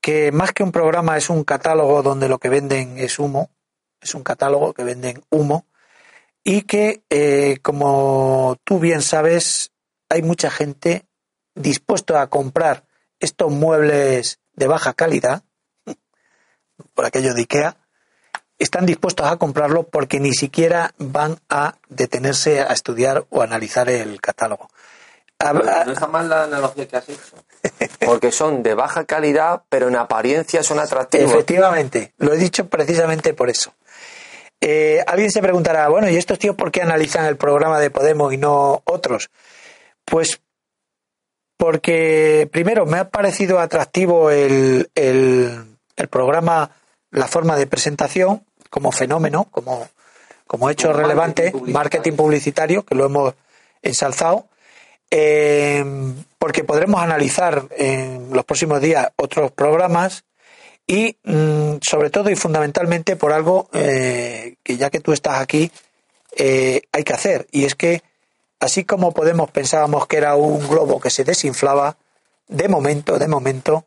[0.00, 3.50] que más que un programa es un catálogo donde lo que venden es humo,
[4.00, 5.66] es un catálogo que venden humo,
[6.44, 9.72] y que, eh, como tú bien sabes,
[10.08, 11.06] hay mucha gente
[11.54, 12.84] dispuesta a comprar
[13.20, 15.42] estos muebles de baja calidad,
[16.94, 17.76] por aquello de IKEA,
[18.58, 24.20] están dispuestos a comprarlo porque ni siquiera van a detenerse a estudiar o analizar el
[24.20, 24.68] catálogo.
[25.42, 27.36] No está mal la analogía que has hecho.
[28.06, 31.30] Porque son de baja calidad, pero en apariencia son atractivos.
[31.30, 33.72] Efectivamente, lo he dicho precisamente por eso.
[34.64, 38.32] Eh, alguien se preguntará, bueno, ¿y estos tíos por qué analizan el programa de Podemos
[38.32, 39.28] y no otros?
[40.04, 40.40] Pues
[41.56, 45.78] porque, primero, me ha parecido atractivo el, el,
[46.10, 46.70] programa,
[47.10, 49.88] la forma de presentación como fenómeno, como,
[50.46, 52.84] como hecho relevante, marketing publicitario.
[52.84, 53.34] que lo hemos
[53.82, 54.46] ensalzado.
[55.10, 55.84] Eh,
[56.38, 60.24] porque podremos analizar en los próximos días otros programas
[60.86, 65.70] y mm, sobre todo y fundamentalmente por algo eh, que ya que tú estás aquí
[66.36, 67.46] eh, hay que hacer.
[67.50, 68.02] Y es que
[68.60, 71.96] así como Podemos pensábamos que era un globo que se desinflaba
[72.48, 73.84] de momento de momento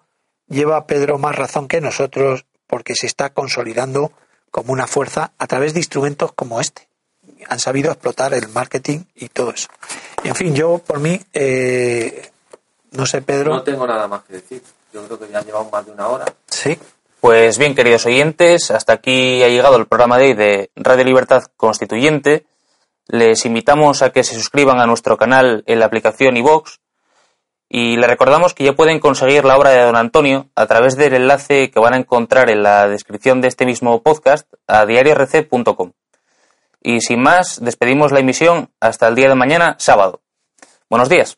[0.47, 4.11] lleva Pedro más razón que nosotros porque se está consolidando
[4.51, 6.88] como una fuerza a través de instrumentos como este.
[7.47, 9.67] Han sabido explotar el marketing y todo eso.
[10.23, 12.30] En fin yo por mí eh,
[12.91, 13.53] no sé Pedro.
[13.53, 14.63] No tengo nada más que decir
[14.95, 16.26] yo creo que ya llevamos más de una hora.
[16.47, 16.80] Sí.
[17.19, 21.43] Pues bien, queridos oyentes, hasta aquí ha llegado el programa de hoy de Radio Libertad
[21.57, 22.45] Constituyente.
[23.07, 26.80] Les invitamos a que se suscriban a nuestro canal en la aplicación iVox
[27.67, 31.13] y les recordamos que ya pueden conseguir la obra de don Antonio a través del
[31.13, 35.91] enlace que van a encontrar en la descripción de este mismo podcast a diariorc.com.
[36.81, 40.22] Y sin más, despedimos la emisión hasta el día de mañana, sábado.
[40.89, 41.38] Buenos días.